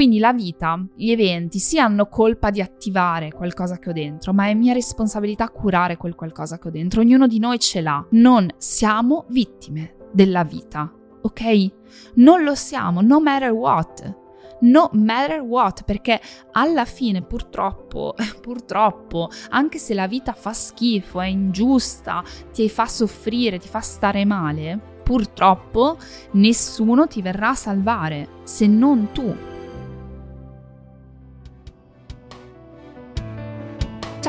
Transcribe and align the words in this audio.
Quindi 0.00 0.18
la 0.18 0.32
vita, 0.32 0.82
gli 0.96 1.10
eventi, 1.10 1.58
sì 1.58 1.78
hanno 1.78 2.06
colpa 2.06 2.48
di 2.48 2.62
attivare 2.62 3.30
qualcosa 3.32 3.78
che 3.78 3.90
ho 3.90 3.92
dentro, 3.92 4.32
ma 4.32 4.46
è 4.46 4.54
mia 4.54 4.72
responsabilità 4.72 5.50
curare 5.50 5.98
quel 5.98 6.14
qualcosa 6.14 6.58
che 6.58 6.68
ho 6.68 6.70
dentro. 6.70 7.02
Ognuno 7.02 7.26
di 7.26 7.38
noi 7.38 7.58
ce 7.58 7.82
l'ha. 7.82 8.02
Non 8.12 8.48
siamo 8.56 9.26
vittime 9.28 9.96
della 10.10 10.42
vita, 10.42 10.90
ok? 11.20 11.70
Non 12.14 12.44
lo 12.44 12.54
siamo, 12.54 13.02
no 13.02 13.20
matter 13.20 13.50
what 13.50 14.16
no 14.60 14.88
matter 14.92 15.40
what, 15.40 15.84
perché 15.84 16.18
alla 16.52 16.86
fine 16.86 17.20
purtroppo, 17.20 18.14
purtroppo, 18.40 19.28
anche 19.50 19.76
se 19.76 19.92
la 19.92 20.06
vita 20.06 20.32
fa 20.32 20.54
schifo, 20.54 21.20
è 21.20 21.26
ingiusta, 21.26 22.24
ti 22.54 22.70
fa 22.70 22.86
soffrire, 22.86 23.58
ti 23.58 23.68
fa 23.68 23.80
stare 23.80 24.24
male, 24.24 24.80
purtroppo 25.02 25.98
nessuno 26.32 27.06
ti 27.06 27.20
verrà 27.20 27.50
a 27.50 27.54
salvare, 27.54 28.28
se 28.44 28.66
non 28.66 29.10
tu. 29.12 29.49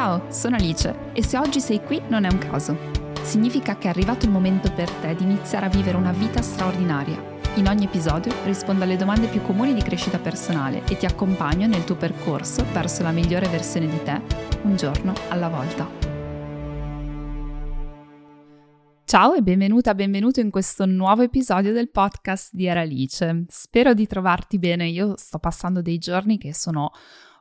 Ciao, 0.02 0.32
sono 0.32 0.56
Alice 0.56 1.12
e 1.14 1.24
se 1.24 1.38
oggi 1.38 1.60
sei 1.60 1.80
qui 1.80 2.02
non 2.08 2.24
è 2.24 2.32
un 2.32 2.40
caso. 2.40 2.76
Significa 3.22 3.78
che 3.78 3.86
è 3.86 3.92
arrivato 3.92 4.26
il 4.26 4.32
momento 4.32 4.72
per 4.72 4.90
te 4.90 5.14
di 5.14 5.22
iniziare 5.22 5.68
a 5.68 5.70
vivere 5.70 5.96
una 5.96 6.12
vita 6.12 6.42
straordinaria 6.42 7.22
in 7.58 7.68
ogni 7.68 7.86
episodio 7.86 8.34
rispondo 8.44 8.84
alle 8.84 8.98
domande 8.98 9.28
più 9.28 9.44
comuni 9.44 9.76
di 9.76 9.84
crescita 9.84 10.18
personale 10.18 10.84
e 10.86 10.98
ti 10.98 11.06
accompagno 11.06 11.68
nel 11.68 11.84
tuo 11.84 11.98
percorso 11.98 12.66
verso 12.74 13.04
la 13.04 13.12
migliore 13.12 13.48
versione 13.50 13.88
di 13.88 14.02
te, 14.02 14.20
un 14.64 14.76
giorno 14.76 15.14
alla 15.30 15.50
volta. 15.50 15.88
Ciao 19.06 19.36
e 19.36 19.44
benvenuta, 19.44 19.94
benvenuto 19.94 20.40
in 20.40 20.50
questo 20.50 20.88
nuovo 20.88 21.22
episodio 21.22 21.74
del 21.74 21.92
podcast 21.92 22.50
di 22.54 22.66
Eralice. 22.66 23.46
Spero 23.50 23.94
di 23.94 24.08
trovarti 24.08 24.58
bene, 24.58 24.88
io 24.88 25.14
sto 25.16 25.38
passando 25.38 25.84
dei 25.84 26.00
giorni 26.00 26.40
che 26.40 26.56
sono 26.56 26.92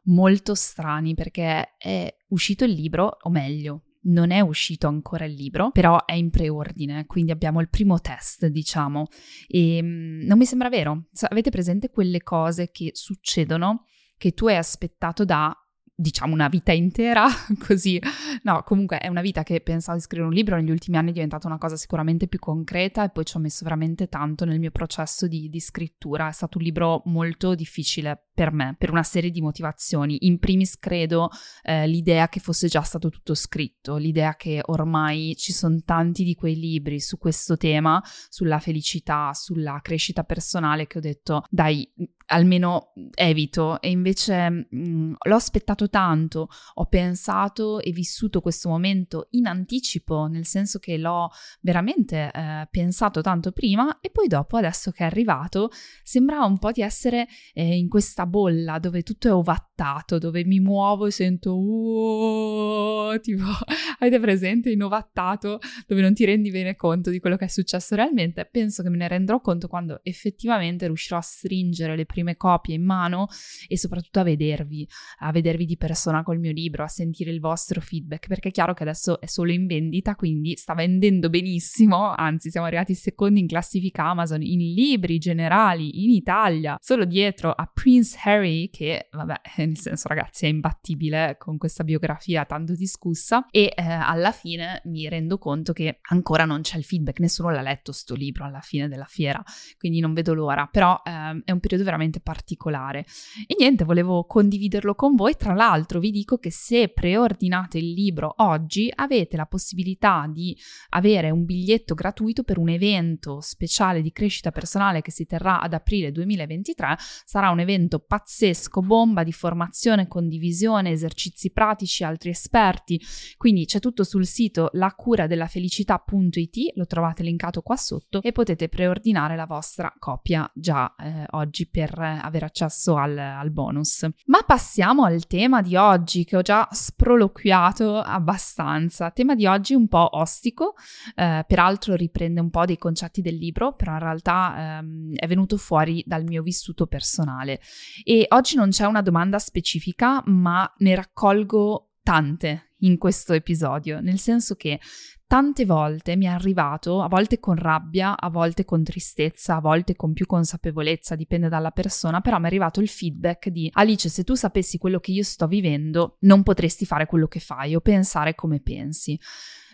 molto 0.05 0.55
strani 0.55 1.15
perché 1.15 1.77
è 1.77 2.15
uscito 2.29 2.65
il 2.65 2.73
libro, 2.73 3.19
o 3.23 3.31
meglio, 3.31 3.85
non 4.03 4.31
è 4.31 4.41
uscito 4.41 4.87
ancora 4.87 5.25
il 5.25 5.35
libro, 5.35 5.71
però 5.71 6.05
è 6.05 6.15
in 6.15 6.31
preordine, 6.31 7.07
quindi 7.07 7.33
abbiamo 7.33 7.61
il 7.61 7.69
primo 7.69 8.01
test, 8.01 8.47
diciamo. 8.47 9.07
E 9.47 9.81
mm, 9.83 10.23
non 10.23 10.39
mi 10.39 10.47
sembra 10.47 10.69
vero. 10.69 11.09
Avete 11.29 11.51
presente 11.51 11.91
quelle 11.91 12.23
cose 12.23 12.71
che 12.71 12.91
succedono 12.95 13.85
che 14.17 14.33
tu 14.33 14.47
hai 14.47 14.57
aspettato 14.57 15.25
da 15.25 15.55
diciamo 16.01 16.33
una 16.33 16.49
vita 16.49 16.73
intera, 16.73 17.27
così. 17.67 18.01
No, 18.43 18.63
comunque 18.65 18.99
è 18.99 19.09
una 19.09 19.21
vita 19.21 19.43
che 19.43 19.61
pensavo 19.61 19.99
di 19.99 20.03
scrivere 20.03 20.29
un 20.29 20.35
libro, 20.35 20.57
negli 20.57 20.71
ultimi 20.71 20.97
anni 20.97 21.11
è 21.11 21.13
diventata 21.13 21.47
una 21.47 21.59
cosa 21.59 21.77
sicuramente 21.77 22.27
più 22.27 22.39
concreta 22.39 23.05
e 23.05 23.11
poi 23.11 23.25
ci 23.25 23.37
ho 23.37 23.41
messo 23.41 23.65
veramente 23.65 24.09
tanto 24.09 24.45
nel 24.47 24.59
mio 24.59 24.71
processo 24.71 25.27
di, 25.27 25.49
di 25.51 25.61
scrittura. 25.61 26.29
È 26.29 26.33
stato 26.33 26.57
un 26.57 26.65
libro 26.65 27.03
molto 27.05 27.55
difficile 27.55 28.30
per 28.41 28.55
me, 28.55 28.75
per 28.79 28.91
una 28.91 29.03
serie 29.03 29.31
di 29.31 29.43
motivazioni. 29.43 30.25
In 30.25 30.39
primis 30.39 30.79
credo 30.79 31.29
eh, 31.63 31.87
l'idea 31.87 32.31
che 32.31 32.41
fosse 32.41 32.69
già 32.69 32.81
stato 32.81 33.11
tutto 33.11 33.35
scritto, 33.35 33.97
l'idea 33.97 34.35
che 34.35 34.63
ormai 34.65 35.35
ci 35.37 35.53
sono 35.53 35.79
tanti 35.85 36.25
di 36.25 36.35
quei 36.35 36.59
libri 36.59 37.01
su 37.01 37.19
questo 37.19 37.59
tema, 37.59 38.03
sulla 38.31 38.59
felicità, 38.59 39.35
sulla 39.35 39.81
crescita 39.83 40.25
personale, 40.25 40.87
che 40.87 40.97
ho 40.97 41.03
detto, 41.03 41.43
dai, 41.51 41.87
almeno 42.31 42.93
evito 43.15 43.81
e 43.81 43.91
invece 43.91 44.49
mh, 44.51 44.67
mm, 44.75 45.13
l'ho 45.27 45.35
aspettato 45.35 45.89
tanto, 45.89 46.49
ho 46.75 46.87
pensato 46.87 47.81
e 47.81 47.91
vissuto 47.93 48.41
questo 48.41 48.69
momento 48.69 49.29
in 49.31 49.47
anticipo, 49.47 50.27
nel 50.27 50.47
senso 50.47 50.79
che 50.79 50.97
l'ho 50.97 51.31
veramente 51.61 52.31
eh, 52.33 52.69
pensato 52.71 53.21
tanto 53.21 53.53
prima 53.53 54.01
e 54.01 54.11
poi 54.11 54.27
dopo, 54.27 54.57
adesso 54.57 54.91
che 54.91 55.03
è 55.03 55.07
arrivato, 55.07 55.71
sembrava 56.03 56.45
un 56.45 56.59
po' 56.59 56.73
di 56.73 56.83
essere 56.83 57.27
eh, 57.53 57.77
in 57.77 57.89
questa 57.89 58.27
bolla 58.31 58.79
dove 58.79 59.03
tutto 59.03 59.29
è 59.29 59.33
ovattato, 59.33 60.17
dove 60.19 60.45
mi 60.45 60.61
muovo 60.61 61.05
e 61.07 61.11
sento 61.11 61.55
uh, 61.59 63.19
tipo 63.21 63.45
avete 63.99 64.19
presente 64.19 64.71
in 64.71 64.83
ovattato 64.83 65.59
dove 65.87 66.01
non 66.01 66.15
ti 66.15 66.25
rendi 66.25 66.51
bene 66.51 66.77
conto 66.77 67.11
di 67.11 67.19
quello 67.19 67.37
che 67.37 67.45
è 67.45 67.49
successo 67.49 67.95
realmente? 67.95 68.49
Penso 68.51 68.83
che 68.83 68.89
me 68.89 68.97
ne 68.97 69.09
renderò 69.09 69.41
conto 69.41 69.69
quando 69.69 70.01
effettivamente 70.03 70.87
riuscirò 70.87 71.19
a 71.19 71.23
stringere 71.23 71.97
le 71.97 72.07
prime 72.07 72.37
copie 72.37 72.75
in 72.75 72.85
mano 72.85 73.27
e 73.69 73.77
soprattutto 73.77 74.21
a 74.21 74.23
vedervi, 74.23 74.89
a 75.19 75.33
vedervi 75.33 75.67
di 75.67 75.77
persona 75.77 76.23
col 76.23 76.39
mio 76.39 76.53
libro, 76.53 76.85
a 76.85 76.89
sentire 76.89 77.31
il 77.31 77.41
vostro 77.41 77.81
feedback, 77.81 78.29
perché 78.29 78.49
è 78.49 78.53
chiaro 78.53 78.75
che 78.75 78.85
adesso 78.85 79.21
è 79.21 79.27
solo 79.27 79.51
in 79.51 79.67
vendita, 79.67 80.15
quindi 80.15 80.57
sta 80.57 80.75
vendendo 80.75 81.29
benissimo, 81.29 82.15
anzi 82.15 82.51
siamo 82.51 82.67
arrivati 82.67 82.95
secondi 82.95 83.41
in 83.41 83.47
classifica 83.47 84.05
Amazon 84.05 84.43
in 84.43 84.59
libri 84.75 85.19
generali 85.19 86.05
in 86.05 86.11
Italia, 86.11 86.77
solo 86.81 87.05
dietro 87.05 87.51
a 87.51 87.71
Prince 87.73 88.17
Harry 88.25 88.71
che, 88.71 89.09
vabbè, 89.11 89.41
nel 89.59 89.77
senso 89.77 90.09
ragazzi 90.09 90.47
è 90.47 90.49
imbattibile 90.49 91.37
con 91.39 91.59
questa 91.59 91.85
biografia 91.85 92.45
tanto 92.45 92.75
discussa 92.75 93.47
e 93.51 93.73
eh, 93.75 93.83
alla 93.83 94.33
fine 94.33 94.83
mi 94.85 95.09
rendo 95.09 95.39
conto 95.39 95.73
che 95.73 95.99
ancora 96.03 96.45
non 96.45 96.63
c'è 96.63 96.77
il 96.77 96.85
feedback, 96.85 97.21
nessuno 97.21 97.51
l'ha 97.51 97.61
letto 97.61 97.93
sto 97.93 98.15
libro 98.15 98.45
alla 98.45 98.61
fine 98.61 98.89
della 98.89 99.05
fiera, 99.05 99.43
quindi 99.79 100.01
non 100.01 100.13
vedo 100.13 100.35
l'ora, 100.35 100.67
però 100.67 101.01
eh, 101.05 101.43
è 101.45 101.53
un 101.53 101.61
periodo 101.61 101.85
veramente 101.85 102.21
particolare. 102.21 103.05
E 103.47 103.55
niente, 103.59 103.85
volevo 103.85 104.25
condividerlo 104.25 104.95
con 104.95 105.15
voi, 105.15 105.37
tra 105.37 105.55
l'altro 105.55 106.01
vi 106.01 106.11
dico 106.11 106.39
che 106.39 106.51
se 106.51 106.89
preordinate 106.89 107.79
il 107.79 107.93
libro 107.93 108.35
oggi 108.39 108.91
avete 108.95 109.37
la 109.37 109.47
possibilità 109.47 110.27
di 110.29 110.57
avere 110.91 111.31
un 111.31 111.45
biglietto 111.45 111.95
gratuito 111.95 112.43
per 112.43 112.59
un 112.59 112.69
evento 112.69 113.41
speciale 113.41 114.03
di 114.03 114.13
crescita 114.13 114.51
personale 114.51 115.03
che 115.03 115.11
si 115.11 115.27
terrà 115.27 115.61
ad 115.61 115.73
aprile 115.73 116.13
2023, 116.13 116.97
sarà 117.25 117.51
un 117.51 117.61
evento 117.61 118.00
pazzesco, 118.01 118.81
bomba 118.81 119.23
di 119.23 119.33
formazione, 119.33 120.09
condivisione, 120.09 120.91
esercizi 120.91 121.51
pratici, 121.51 122.05
altri 122.05 122.31
esperti. 122.31 123.01
Quindi 123.37 123.67
c'è 123.67 123.79
tutto 123.79 124.05
sul 124.05 124.27
sito 124.27 124.71
lacuradellafelicità.it, 124.73 126.73
lo 126.75 126.87
trovate 126.87 127.23
linkato 127.23 127.63
qua 127.63 127.77
sotto 127.77 128.21
e 128.23 128.33
potete 128.33 128.69
preordinare 128.69 129.37
la 129.37 129.47
vostra 129.47 129.93
copia 129.99 130.51
già 130.55 130.95
eh, 130.97 131.27
oggi 131.31 131.69
per 131.69 131.99
avere 131.99 132.47
accesso 132.47 132.97
al, 132.97 133.17
al 133.17 133.51
bonus. 133.51 134.07
Ma 134.27 134.43
passiamo 134.47 135.05
al 135.05 135.27
tema 135.27 135.63
di 135.63 135.77
oggi 135.77 136.25
che 136.25 136.37
ho 136.37 136.43
già 136.43 136.69
sproloquiato 136.71 137.99
abbastanza. 137.99 139.11
Tema 139.11 139.35
di 139.35 139.47
oggi 139.47 139.75
un 139.75 139.89
po' 139.89 140.17
ostico, 140.17 140.75
eh, 141.15 141.45
peraltro 141.47 141.95
riprende 141.95 142.41
un 142.41 142.51
po' 142.51 142.65
dei 142.65 142.79
concetti 142.79 143.21
del 143.21 143.37
libro, 143.37 143.75
però 143.75 143.93
in 143.93 143.99
realtà 143.99 144.79
ehm, 144.79 145.15
è 145.15 145.27
venuto 145.27 145.57
fuori 145.57 146.03
dal 146.07 146.25
mio 146.25 146.43
vissuto 146.43 146.87
personale. 146.87 147.61
E 148.05 148.27
oggi 148.29 148.57
non 148.57 148.71
c'è 148.71 148.87
una 148.87 149.03
domanda 149.03 149.39
specifica, 149.39 150.23
ma 150.27 150.71
ne 150.79 150.95
raccolgo 150.95 151.91
tante 152.03 152.75
in 152.79 152.99
questo 152.99 153.33
episodio, 153.35 154.01
nel 154.01 154.19
senso 154.19 154.55
che 154.55 154.81
tante 155.27 155.65
volte 155.65 156.17
mi 156.17 156.25
è 156.25 156.29
arrivato, 156.29 157.03
a 157.03 157.09
volte 157.09 157.39
con 157.39 157.55
rabbia, 157.55 158.19
a 158.19 158.29
volte 158.31 158.65
con 158.65 158.83
tristezza, 158.83 159.57
a 159.57 159.61
volte 159.61 159.95
con 159.95 160.13
più 160.13 160.27
consapevolezza, 160.27 161.15
dipende 161.15 161.49
dalla 161.49 161.71
persona, 161.71 162.21
però 162.21 162.39
mi 162.39 162.45
è 162.45 162.47
arrivato 162.47 162.81
il 162.81 162.89
feedback 162.89 163.49
di 163.49 163.71
Alice, 163.73 164.09
se 164.09 164.25
tu 164.25 164.35
sapessi 164.35 164.79
quello 164.79 164.99
che 164.99 165.13
io 165.13 165.23
sto 165.23 165.47
vivendo, 165.47 166.17
non 166.21 166.43
potresti 166.43 166.85
fare 166.85 167.07
quello 167.07 167.29
che 167.29 167.39
fai 167.39 167.77
o 167.77 167.81
pensare 167.81 168.35
come 168.35 168.61
pensi. 168.61 169.19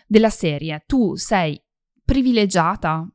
Della 0.05 0.29
serie, 0.29 0.83
tu 0.85 1.15
sei 1.15 1.59
privilegiata, 2.05 3.09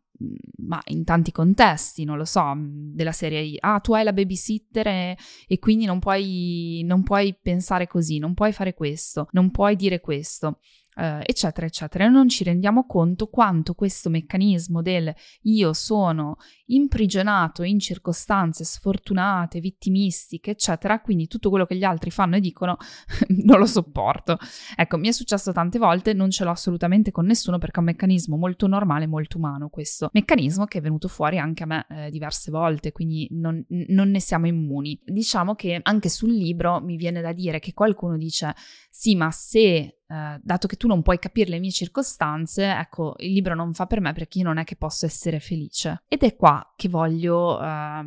ma 0.58 0.80
in 0.86 1.04
tanti 1.04 1.32
contesti, 1.32 2.04
non 2.04 2.16
lo 2.16 2.24
so, 2.24 2.54
della 2.56 3.12
serie 3.12 3.56
ah 3.60 3.80
tu 3.80 3.94
hai 3.94 4.04
la 4.04 4.12
babysitter 4.12 4.86
e, 4.86 5.16
e 5.46 5.58
quindi 5.58 5.84
non 5.84 5.98
puoi, 5.98 6.82
non 6.84 7.02
puoi 7.02 7.36
pensare 7.40 7.86
così, 7.86 8.18
non 8.18 8.34
puoi 8.34 8.52
fare 8.52 8.74
questo, 8.74 9.28
non 9.32 9.50
puoi 9.50 9.76
dire 9.76 10.00
questo 10.00 10.58
eh, 10.94 11.22
eccetera, 11.24 11.66
eccetera. 11.66 12.08
Non 12.08 12.28
ci 12.28 12.44
rendiamo 12.44 12.86
conto 12.86 13.28
quanto 13.28 13.74
questo 13.74 14.10
meccanismo 14.10 14.82
del 14.82 15.12
io 15.42 15.72
sono 15.72 16.36
imprigionato 16.66 17.62
in 17.62 17.78
circostanze 17.78 18.64
sfortunate, 18.64 19.60
vittimistiche, 19.60 20.52
eccetera, 20.52 21.00
quindi 21.00 21.26
tutto 21.26 21.50
quello 21.50 21.66
che 21.66 21.76
gli 21.76 21.84
altri 21.84 22.10
fanno 22.10 22.36
e 22.36 22.40
dicono 22.40 22.76
non 23.44 23.58
lo 23.58 23.66
sopporto. 23.66 24.38
Ecco, 24.76 24.96
mi 24.96 25.08
è 25.08 25.12
successo 25.12 25.52
tante 25.52 25.78
volte, 25.78 26.12
non 26.12 26.30
ce 26.30 26.44
l'ho 26.44 26.50
assolutamente 26.50 27.10
con 27.10 27.26
nessuno 27.26 27.58
perché 27.58 27.76
è 27.76 27.80
un 27.80 27.86
meccanismo 27.86 28.36
molto 28.36 28.66
normale, 28.66 29.06
molto 29.06 29.38
umano 29.38 29.68
questo. 29.68 30.10
Meccanismo 30.12 30.64
che 30.66 30.78
è 30.78 30.80
venuto 30.80 31.08
fuori 31.08 31.38
anche 31.38 31.62
a 31.62 31.66
me 31.66 31.86
eh, 31.88 32.10
diverse 32.10 32.50
volte, 32.50 32.92
quindi 32.92 33.28
non, 33.30 33.64
non 33.68 34.10
ne 34.10 34.20
siamo 34.20 34.46
immuni. 34.46 35.00
Diciamo 35.04 35.54
che 35.54 35.80
anche 35.82 36.08
sul 36.08 36.32
libro 36.32 36.80
mi 36.80 36.96
viene 36.96 37.20
da 37.20 37.32
dire 37.32 37.58
che 37.58 37.72
qualcuno 37.72 38.16
dice 38.16 38.54
sì, 38.90 39.14
ma 39.14 39.30
se 39.30 40.01
Uh, 40.12 40.38
dato 40.42 40.66
che 40.66 40.76
tu 40.76 40.86
non 40.86 41.00
puoi 41.00 41.18
capire 41.18 41.48
le 41.48 41.58
mie 41.58 41.70
circostanze, 41.70 42.70
ecco, 42.70 43.14
il 43.20 43.32
libro 43.32 43.54
non 43.54 43.72
fa 43.72 43.86
per 43.86 44.02
me 44.02 44.12
perché 44.12 44.40
io 44.40 44.44
non 44.44 44.58
è 44.58 44.64
che 44.64 44.76
posso 44.76 45.06
essere 45.06 45.40
felice. 45.40 46.02
Ed 46.06 46.22
è 46.22 46.36
qua 46.36 46.74
che 46.76 46.90
voglio, 46.90 47.58
uh, 47.58 48.04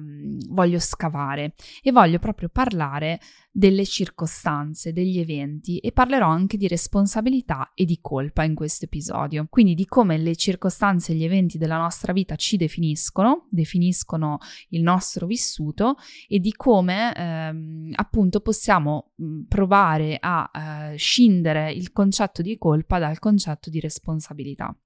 voglio 0.50 0.78
scavare 0.78 1.56
e 1.82 1.92
voglio 1.92 2.20
proprio 2.20 2.48
parlare 2.50 3.20
delle 3.58 3.86
circostanze, 3.86 4.92
degli 4.92 5.18
eventi 5.18 5.78
e 5.78 5.94
parlerò 5.94 6.28
anche 6.28 6.58
di 6.58 6.68
responsabilità 6.68 7.72
e 7.74 7.86
di 7.86 8.00
colpa 8.02 8.44
in 8.44 8.54
questo 8.54 8.84
episodio. 8.84 9.48
Quindi 9.50 9.76
di 9.76 9.86
come 9.86 10.18
le 10.18 10.36
circostanze 10.36 11.14
e 11.14 11.16
gli 11.16 11.24
eventi 11.24 11.58
della 11.58 11.78
nostra 11.78 12.12
vita 12.12 12.36
ci 12.36 12.58
definiscono, 12.58 13.48
definiscono 13.50 14.40
il 14.70 14.82
nostro 14.82 15.26
vissuto 15.26 15.96
e 16.28 16.40
di 16.40 16.52
come 16.52 17.16
ehm, 17.16 17.92
appunto 17.96 18.42
possiamo 18.42 19.14
provare 19.48 20.18
a 20.20 20.52
eh, 20.92 20.98
scindere 20.98 21.72
il 21.72 21.94
concetto 21.94 22.42
di 22.42 22.58
colpa 22.58 23.00
dal 23.00 23.20
concetto 23.20 23.70
di 23.70 23.80
responsabilità. 23.80 24.78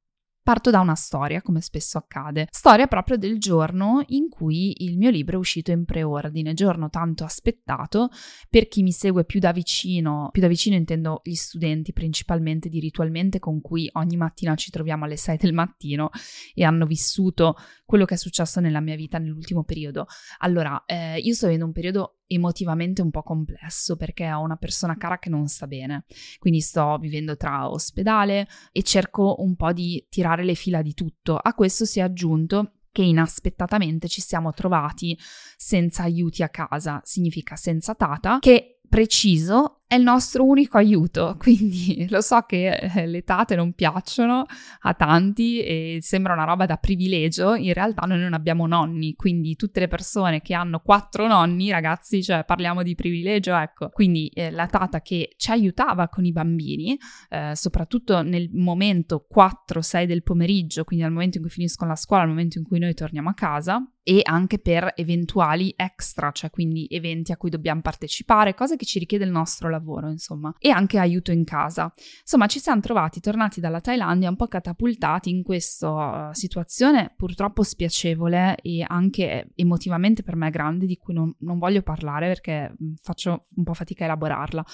Parto 0.50 0.72
da 0.72 0.80
una 0.80 0.96
storia, 0.96 1.44
come 1.44 1.62
spesso 1.62 2.00
accade. 2.00 2.48
Storia 2.50 2.88
proprio 2.88 3.18
del 3.18 3.38
giorno 3.38 4.04
in 4.08 4.30
cui 4.30 4.84
il 4.84 4.98
mio 4.98 5.12
libro 5.12 5.36
è 5.36 5.40
uscito 5.40 5.70
in 5.70 5.86
preordine, 5.86 6.56
giorno 6.56 6.90
tanto 6.90 7.24
aspettato 7.24 8.10
per 8.50 8.68
chi 8.68 8.82
mi 8.82 8.92
segue 8.92 9.26
più 9.26 9.40
da 9.40 9.52
vicino. 9.52 10.30
Più 10.32 10.42
da 10.42 10.48
vicino 10.48 10.76
intendo 10.76 11.22
gli 11.24 11.36
studenti 11.36 11.94
principalmente 11.94 12.68
di 12.68 12.80
Ritualmente 12.80 13.38
con 13.38 13.62
cui 13.62 13.88
ogni 13.92 14.18
mattina 14.18 14.56
ci 14.56 14.72
troviamo 14.72 15.06
alle 15.06 15.18
6 15.18 15.38
del 15.38 15.54
mattino 15.54 16.10
e 16.56 16.64
hanno 16.64 16.88
vissuto 16.88 17.56
quello 17.86 18.06
che 18.06 18.16
è 18.16 18.18
successo 18.18 18.60
nella 18.60 18.80
mia 18.80 18.96
vita 18.96 19.20
nell'ultimo 19.20 19.64
periodo. 19.64 20.08
Allora, 20.40 20.82
eh, 20.88 21.20
io 21.20 21.36
sto 21.36 21.46
vivendo 21.46 21.68
un 21.68 21.74
periodo 21.74 22.19
emotivamente 22.32 23.02
un 23.02 23.10
po' 23.10 23.24
complesso 23.24 23.96
perché 23.96 24.32
ho 24.32 24.42
una 24.42 24.56
persona 24.56 24.98
cara 24.98 25.18
che 25.18 25.30
non 25.30 25.48
sta 25.48 25.68
bene, 25.68 26.06
quindi 26.38 26.62
sto 26.62 26.98
vivendo 27.00 27.36
tra 27.36 27.70
ospedale 27.70 28.48
e 28.72 28.84
cerco 28.84 29.38
un 29.40 29.56
po' 29.56 29.74
di 29.74 30.06
tirare 30.10 30.44
le 30.44 30.54
fila 30.54 30.82
di 30.82 30.94
tutto. 30.94 31.36
A 31.36 31.54
questo 31.54 31.86
si 31.86 32.00
è 32.00 32.04
aggiunto 32.04 32.74
che 32.92 33.02
inaspettatamente 33.02 34.08
ci 34.08 34.22
siamo 34.22 34.52
trovati 34.52 35.18
senza 35.58 36.04
aiuti 36.04 36.44
a 36.44 36.50
casa, 36.50 37.02
significa 37.04 37.56
senza 37.56 37.96
tata, 37.96 38.40
che 38.40 38.80
preciso 38.88 39.79
è 39.90 39.96
il 39.96 40.04
nostro 40.04 40.46
unico 40.46 40.78
aiuto, 40.78 41.36
quindi 41.42 42.06
lo 42.12 42.22
so 42.22 42.42
che 42.42 42.76
eh, 42.76 43.08
le 43.08 43.24
tate 43.24 43.56
non 43.56 43.74
piacciono 43.74 44.46
a 44.82 44.94
tanti 44.94 45.64
e 45.64 45.98
sembra 46.02 46.34
una 46.34 46.44
roba 46.44 46.68
da 46.68 46.78
privilegio, 46.78 47.56
in 47.56 47.74
realtà 47.74 48.06
noi 48.06 48.20
non 48.20 48.36
abbiamo 48.36 48.68
nonni, 48.68 49.16
quindi 49.16 49.56
tutte 49.56 49.80
le 49.80 49.88
persone 49.88 50.42
che 50.42 50.54
hanno 50.54 50.80
quattro 50.82 51.26
nonni, 51.26 51.72
ragazzi, 51.72 52.22
cioè 52.22 52.46
parliamo 52.46 52.84
di 52.84 52.94
privilegio, 52.94 53.56
ecco, 53.56 53.90
quindi 53.90 54.28
eh, 54.28 54.52
la 54.52 54.68
tata 54.68 55.02
che 55.02 55.34
ci 55.38 55.50
aiutava 55.50 56.08
con 56.08 56.24
i 56.24 56.32
bambini, 56.32 56.96
eh, 57.30 57.54
soprattutto 57.56 58.22
nel 58.22 58.48
momento 58.54 59.26
4-6 59.36 60.06
del 60.06 60.22
pomeriggio, 60.22 60.84
quindi 60.84 61.04
al 61.04 61.12
momento 61.12 61.38
in 61.38 61.44
cui 61.44 61.52
finiscono 61.52 61.90
la 61.90 61.96
scuola, 61.96 62.22
al 62.22 62.30
momento 62.30 62.60
in 62.60 62.64
cui 62.64 62.78
noi 62.78 62.94
torniamo 62.94 63.30
a 63.30 63.34
casa, 63.34 63.84
e 64.02 64.22
anche 64.24 64.58
per 64.58 64.94
eventuali 64.96 65.72
extra, 65.76 66.32
cioè 66.32 66.50
quindi 66.50 66.88
eventi 66.90 67.32
a 67.32 67.38
cui 67.38 67.52
dobbiamo 67.52 67.82
partecipare, 67.82 68.56
cose 68.56 68.76
che 68.76 68.86
ci 68.86 68.98
richiede 68.98 69.24
il 69.24 69.30
nostro 69.30 69.68
lavoro 69.70 69.78
lavoro, 69.80 70.10
insomma, 70.10 70.54
e 70.60 70.70
anche 70.70 71.00
aiuto 71.00 71.32
in 71.32 71.44
casa. 71.44 71.92
Insomma, 72.22 72.48
ci 72.48 72.60
siamo 72.60 72.82
trovati 72.82 73.20
tornati 73.20 73.60
dalla 73.60 73.82
Thailandia 73.82 74.30
un 74.30 74.36
po' 74.36 74.48
catapultati 74.48 75.30
in 75.30 75.44
questa 75.44 76.30
uh, 76.30 76.34
situazione 76.34 77.14
purtroppo 77.16 77.64
spiacevole 77.64 78.58
e 78.62 78.86
anche 78.88 79.48
emotivamente 79.56 80.24
per 80.24 80.36
me 80.36 80.50
grande, 80.50 80.86
di 80.86 80.98
cui 80.98 81.14
non, 81.14 81.34
non 81.40 81.58
voglio 81.58 81.82
parlare 81.82 82.28
perché 82.28 82.72
mm, 82.72 82.94
faccio 83.02 83.46
un 83.56 83.64
po' 83.64 83.74
fatica 83.74 84.04
a 84.04 84.08
elaborarla. 84.08 84.66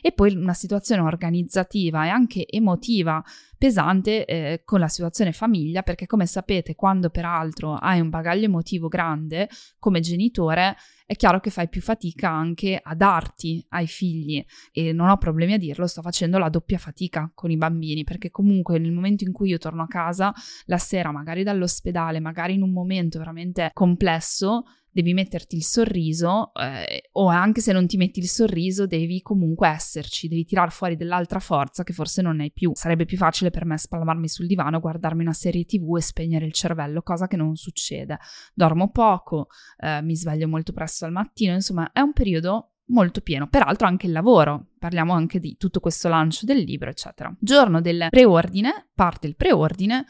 E 0.00 0.12
poi 0.12 0.34
una 0.34 0.54
situazione 0.54 1.02
organizzativa 1.02 2.06
e 2.06 2.08
anche 2.08 2.46
emotiva 2.48 3.22
pesante 3.56 4.24
eh, 4.24 4.62
con 4.64 4.80
la 4.80 4.88
situazione 4.88 5.32
famiglia, 5.32 5.82
perché 5.82 6.06
come 6.06 6.26
sapete, 6.26 6.74
quando 6.74 7.10
peraltro 7.10 7.74
hai 7.74 8.00
un 8.00 8.10
bagaglio 8.10 8.44
emotivo 8.44 8.88
grande 8.88 9.48
come 9.78 10.00
genitore, 10.00 10.76
è 11.06 11.16
chiaro 11.16 11.40
che 11.40 11.50
fai 11.50 11.68
più 11.68 11.82
fatica 11.82 12.30
anche 12.30 12.80
a 12.82 12.94
darti 12.94 13.64
ai 13.70 13.86
figli. 13.86 14.44
E 14.72 14.92
non 14.92 15.08
ho 15.08 15.16
problemi 15.18 15.52
a 15.52 15.58
dirlo, 15.58 15.86
sto 15.86 16.02
facendo 16.02 16.38
la 16.38 16.48
doppia 16.48 16.78
fatica 16.78 17.30
con 17.34 17.50
i 17.50 17.56
bambini 17.56 18.04
perché 18.04 18.30
comunque 18.30 18.78
nel 18.78 18.92
momento 18.92 19.24
in 19.24 19.32
cui 19.32 19.50
io 19.50 19.58
torno 19.58 19.82
a 19.82 19.88
casa 19.88 20.32
la 20.66 20.78
sera, 20.78 21.12
magari 21.12 21.42
dall'ospedale, 21.42 22.20
magari 22.20 22.54
in 22.54 22.62
un 22.62 22.72
momento 22.72 23.18
veramente 23.18 23.70
complesso, 23.72 24.64
devi 24.94 25.12
metterti 25.12 25.56
il 25.56 25.64
sorriso 25.64 26.52
eh, 26.54 27.08
o 27.12 27.26
anche 27.26 27.60
se 27.60 27.72
non 27.72 27.88
ti 27.88 27.96
metti 27.96 28.20
il 28.20 28.28
sorriso 28.28 28.86
devi 28.86 29.20
comunque 29.22 29.68
esserci, 29.68 30.28
devi 30.28 30.44
tirar 30.44 30.70
fuori 30.70 30.94
dell'altra 30.94 31.40
forza 31.40 31.82
che 31.82 31.92
forse 31.92 32.22
non 32.22 32.38
hai 32.38 32.52
più. 32.52 32.70
Sarebbe 32.74 33.04
più 33.04 33.16
facile 33.16 33.50
per 33.50 33.64
me 33.64 33.76
spalmarmi 33.76 34.28
sul 34.28 34.46
divano, 34.46 34.78
guardarmi 34.78 35.22
una 35.22 35.32
serie 35.32 35.64
tv 35.64 35.96
e 35.96 36.00
spegnere 36.00 36.46
il 36.46 36.52
cervello, 36.52 37.02
cosa 37.02 37.26
che 37.26 37.36
non 37.36 37.56
succede. 37.56 38.18
Dormo 38.54 38.90
poco, 38.90 39.48
eh, 39.78 40.00
mi 40.00 40.14
sveglio 40.14 40.46
molto 40.46 40.72
presto 40.72 41.04
al 41.06 41.12
mattino, 41.12 41.54
insomma 41.54 41.90
è 41.90 41.98
un 41.98 42.12
periodo 42.12 42.74
molto 42.86 43.20
pieno. 43.20 43.48
Peraltro 43.48 43.88
anche 43.88 44.06
il 44.06 44.12
lavoro, 44.12 44.74
parliamo 44.78 45.12
anche 45.12 45.40
di 45.40 45.56
tutto 45.56 45.80
questo 45.80 46.08
lancio 46.08 46.46
del 46.46 46.58
libro, 46.58 46.90
eccetera. 46.90 47.34
Giorno 47.40 47.80
del 47.80 48.06
preordine, 48.10 48.90
parte 48.94 49.26
il 49.26 49.34
preordine, 49.34 50.04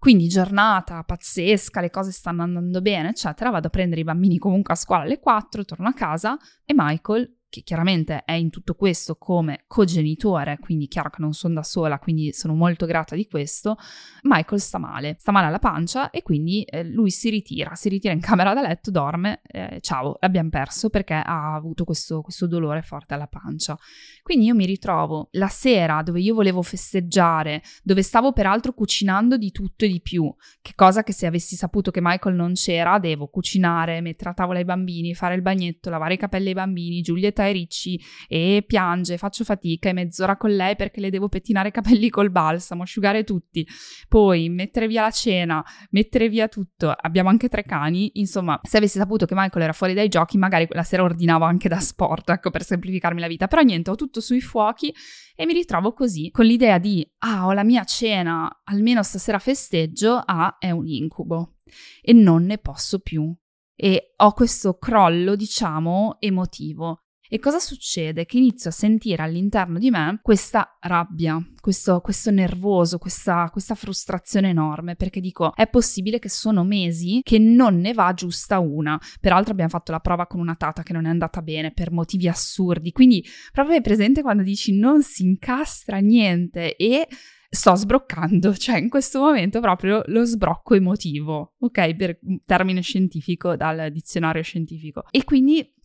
quindi 0.00 0.28
giornata 0.28 1.04
pazzesca, 1.04 1.82
le 1.82 1.90
cose 1.90 2.10
stanno 2.10 2.42
andando 2.42 2.80
bene, 2.80 3.10
eccetera. 3.10 3.50
Vado 3.50 3.66
a 3.66 3.70
prendere 3.70 4.00
i 4.00 4.04
bambini 4.04 4.38
comunque 4.38 4.72
a 4.72 4.76
scuola 4.76 5.02
alle 5.02 5.20
4, 5.20 5.66
torno 5.66 5.88
a 5.88 5.92
casa 5.92 6.38
e 6.64 6.72
Michael 6.74 7.39
che 7.50 7.62
chiaramente 7.62 8.22
è 8.24 8.32
in 8.32 8.48
tutto 8.48 8.74
questo 8.74 9.16
come 9.16 9.64
cogenitore, 9.66 10.58
quindi 10.60 10.86
chiaro 10.86 11.10
che 11.10 11.20
non 11.20 11.34
sono 11.34 11.54
da 11.54 11.62
sola, 11.64 11.98
quindi 11.98 12.32
sono 12.32 12.54
molto 12.54 12.86
grata 12.86 13.14
di 13.16 13.26
questo, 13.26 13.76
Michael 14.22 14.60
sta 14.60 14.78
male, 14.78 15.16
sta 15.18 15.32
male 15.32 15.46
alla 15.46 15.58
pancia 15.58 16.10
e 16.10 16.22
quindi 16.22 16.62
eh, 16.62 16.84
lui 16.84 17.10
si 17.10 17.28
ritira, 17.28 17.74
si 17.74 17.88
ritira 17.88 18.14
in 18.14 18.20
camera 18.20 18.54
da 18.54 18.62
letto, 18.62 18.90
dorme, 18.90 19.42
eh, 19.42 19.78
ciao, 19.80 20.16
l'abbiamo 20.20 20.48
perso 20.48 20.88
perché 20.88 21.14
ha 21.14 21.54
avuto 21.54 21.84
questo, 21.84 22.22
questo 22.22 22.46
dolore 22.46 22.82
forte 22.82 23.14
alla 23.14 23.26
pancia. 23.26 23.76
Quindi 24.22 24.46
io 24.46 24.54
mi 24.54 24.64
ritrovo 24.64 25.28
la 25.32 25.48
sera 25.48 26.02
dove 26.02 26.20
io 26.20 26.34
volevo 26.34 26.62
festeggiare, 26.62 27.62
dove 27.82 28.02
stavo 28.02 28.32
peraltro 28.32 28.72
cucinando 28.72 29.36
di 29.36 29.50
tutto 29.50 29.84
e 29.84 29.88
di 29.88 30.00
più, 30.00 30.32
che 30.62 30.72
cosa 30.76 31.02
che 31.02 31.12
se 31.12 31.26
avessi 31.26 31.56
saputo 31.56 31.90
che 31.90 32.00
Michael 32.00 32.36
non 32.36 32.52
c'era, 32.52 33.00
devo 33.00 33.26
cucinare, 33.26 34.00
mettere 34.00 34.30
a 34.30 34.34
tavola 34.34 34.60
i 34.60 34.64
bambini, 34.64 35.14
fare 35.14 35.34
il 35.34 35.42
bagnetto, 35.42 35.90
lavare 35.90 36.14
i 36.14 36.18
capelli 36.18 36.48
ai 36.48 36.54
bambini, 36.54 37.00
Giulietta 37.00 37.39
e 37.46 37.52
Ricci 37.52 38.00
e 38.28 38.64
piange, 38.66 39.18
faccio 39.18 39.44
fatica 39.44 39.88
e 39.88 39.92
mezz'ora 39.92 40.36
con 40.36 40.54
lei 40.54 40.76
perché 40.76 41.00
le 41.00 41.10
devo 41.10 41.28
pettinare 41.28 41.68
i 41.68 41.72
capelli 41.72 42.08
col 42.10 42.30
balsamo, 42.30 42.82
asciugare 42.82 43.24
tutti, 43.24 43.66
poi 44.08 44.48
mettere 44.48 44.86
via 44.86 45.02
la 45.02 45.10
cena, 45.10 45.64
mettere 45.90 46.28
via 46.28 46.48
tutto. 46.48 46.90
Abbiamo 46.90 47.28
anche 47.28 47.48
tre 47.48 47.64
cani, 47.64 48.10
insomma, 48.14 48.58
se 48.62 48.76
avessi 48.76 48.98
saputo 48.98 49.26
che 49.26 49.34
Michael 49.34 49.64
era 49.64 49.72
fuori 49.72 49.94
dai 49.94 50.08
giochi, 50.08 50.38
magari 50.38 50.66
quella 50.66 50.82
sera 50.82 51.02
ordinavo 51.02 51.44
anche 51.44 51.68
da 51.68 51.80
sport, 51.80 52.30
ecco, 52.30 52.50
per 52.50 52.64
semplificarmi 52.64 53.20
la 53.20 53.28
vita. 53.28 53.46
Però 53.46 53.62
niente, 53.62 53.90
ho 53.90 53.94
tutto 53.94 54.20
sui 54.20 54.40
fuochi 54.40 54.94
e 55.34 55.46
mi 55.46 55.52
ritrovo 55.52 55.92
così, 55.92 56.30
con 56.30 56.44
l'idea 56.44 56.78
di, 56.78 57.08
ah, 57.18 57.46
ho 57.46 57.52
la 57.52 57.64
mia 57.64 57.84
cena, 57.84 58.60
almeno 58.64 59.02
stasera 59.02 59.38
festeggio, 59.38 60.22
ah, 60.24 60.56
è 60.58 60.70
un 60.70 60.86
incubo 60.86 61.54
e 62.02 62.12
non 62.12 62.44
ne 62.44 62.58
posso 62.58 63.00
più. 63.00 63.34
E 63.74 64.12
ho 64.16 64.32
questo 64.32 64.76
crollo, 64.76 65.36
diciamo, 65.36 66.16
emotivo. 66.20 67.04
E 67.32 67.38
cosa 67.38 67.60
succede? 67.60 68.26
Che 68.26 68.38
inizio 68.38 68.70
a 68.70 68.72
sentire 68.72 69.22
all'interno 69.22 69.78
di 69.78 69.88
me 69.88 70.18
questa 70.20 70.76
rabbia, 70.80 71.40
questo, 71.60 72.00
questo 72.00 72.32
nervoso, 72.32 72.98
questa, 72.98 73.48
questa 73.52 73.76
frustrazione 73.76 74.48
enorme, 74.48 74.96
perché 74.96 75.20
dico, 75.20 75.54
è 75.54 75.68
possibile 75.68 76.18
che 76.18 76.28
sono 76.28 76.64
mesi 76.64 77.20
che 77.22 77.38
non 77.38 77.76
ne 77.78 77.92
va 77.92 78.12
giusta 78.14 78.58
una. 78.58 79.00
Peraltro 79.20 79.52
abbiamo 79.52 79.70
fatto 79.70 79.92
la 79.92 80.00
prova 80.00 80.26
con 80.26 80.40
una 80.40 80.56
tata 80.56 80.82
che 80.82 80.92
non 80.92 81.06
è 81.06 81.08
andata 81.08 81.40
bene 81.40 81.70
per 81.70 81.92
motivi 81.92 82.26
assurdi, 82.26 82.90
quindi 82.90 83.24
proprio 83.52 83.76
è 83.76 83.80
presente 83.80 84.22
quando 84.22 84.42
dici 84.42 84.76
non 84.76 85.00
si 85.04 85.22
incastra 85.22 85.98
niente 85.98 86.74
e 86.74 87.06
sto 87.48 87.76
sbroccando, 87.76 88.54
cioè 88.58 88.78
in 88.78 88.88
questo 88.88 89.20
momento 89.20 89.60
proprio 89.60 90.02
lo 90.06 90.24
sbrocco 90.24 90.74
emotivo, 90.74 91.54
ok? 91.60 91.94
Per 91.94 92.18
termine 92.44 92.80
scientifico 92.80 93.54
dal 93.54 93.92
dizionario 93.92 94.42
scientifico. 94.42 95.04
E 95.12 95.22
quindi 95.22 95.78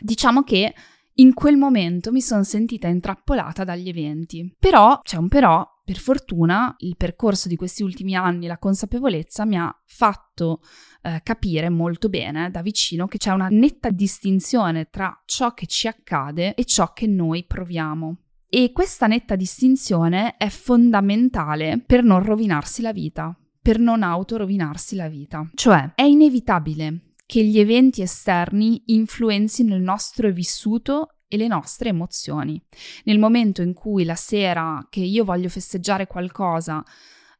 Diciamo 0.00 0.42
che 0.42 0.74
in 1.16 1.34
quel 1.34 1.56
momento 1.56 2.10
mi 2.10 2.22
sono 2.22 2.42
sentita 2.42 2.88
intrappolata 2.88 3.64
dagli 3.64 3.88
eventi. 3.88 4.54
Però, 4.58 5.00
c'è 5.02 5.16
un 5.16 5.28
però, 5.28 5.66
per 5.84 5.98
fortuna 5.98 6.74
il 6.78 6.96
percorso 6.96 7.48
di 7.48 7.56
questi 7.56 7.82
ultimi 7.82 8.14
anni, 8.14 8.46
la 8.46 8.58
consapevolezza 8.58 9.44
mi 9.44 9.58
ha 9.58 9.74
fatto 9.84 10.60
eh, 11.02 11.20
capire 11.22 11.68
molto 11.68 12.08
bene 12.08 12.50
da 12.50 12.62
vicino 12.62 13.06
che 13.06 13.18
c'è 13.18 13.32
una 13.32 13.48
netta 13.50 13.90
distinzione 13.90 14.88
tra 14.90 15.22
ciò 15.26 15.52
che 15.52 15.66
ci 15.66 15.88
accade 15.88 16.54
e 16.54 16.64
ciò 16.64 16.92
che 16.92 17.06
noi 17.06 17.44
proviamo. 17.44 18.16
E 18.48 18.70
questa 18.72 19.06
netta 19.06 19.34
distinzione 19.34 20.36
è 20.36 20.48
fondamentale 20.48 21.82
per 21.84 22.02
non 22.04 22.22
rovinarsi 22.22 22.82
la 22.82 22.92
vita, 22.92 23.36
per 23.60 23.78
non 23.78 24.02
autorovinarsi 24.02 24.94
la 24.94 25.08
vita. 25.08 25.50
Cioè, 25.54 25.92
è 25.94 26.02
inevitabile 26.02 27.11
che 27.32 27.42
gli 27.42 27.58
eventi 27.58 28.02
esterni 28.02 28.82
influenzino 28.88 29.74
il 29.74 29.80
nostro 29.80 30.30
vissuto 30.30 31.14
e 31.26 31.38
le 31.38 31.46
nostre 31.46 31.88
emozioni. 31.88 32.62
Nel 33.04 33.18
momento 33.18 33.62
in 33.62 33.72
cui 33.72 34.04
la 34.04 34.16
sera 34.16 34.86
che 34.90 35.00
io 35.00 35.24
voglio 35.24 35.48
festeggiare 35.48 36.06
qualcosa 36.06 36.84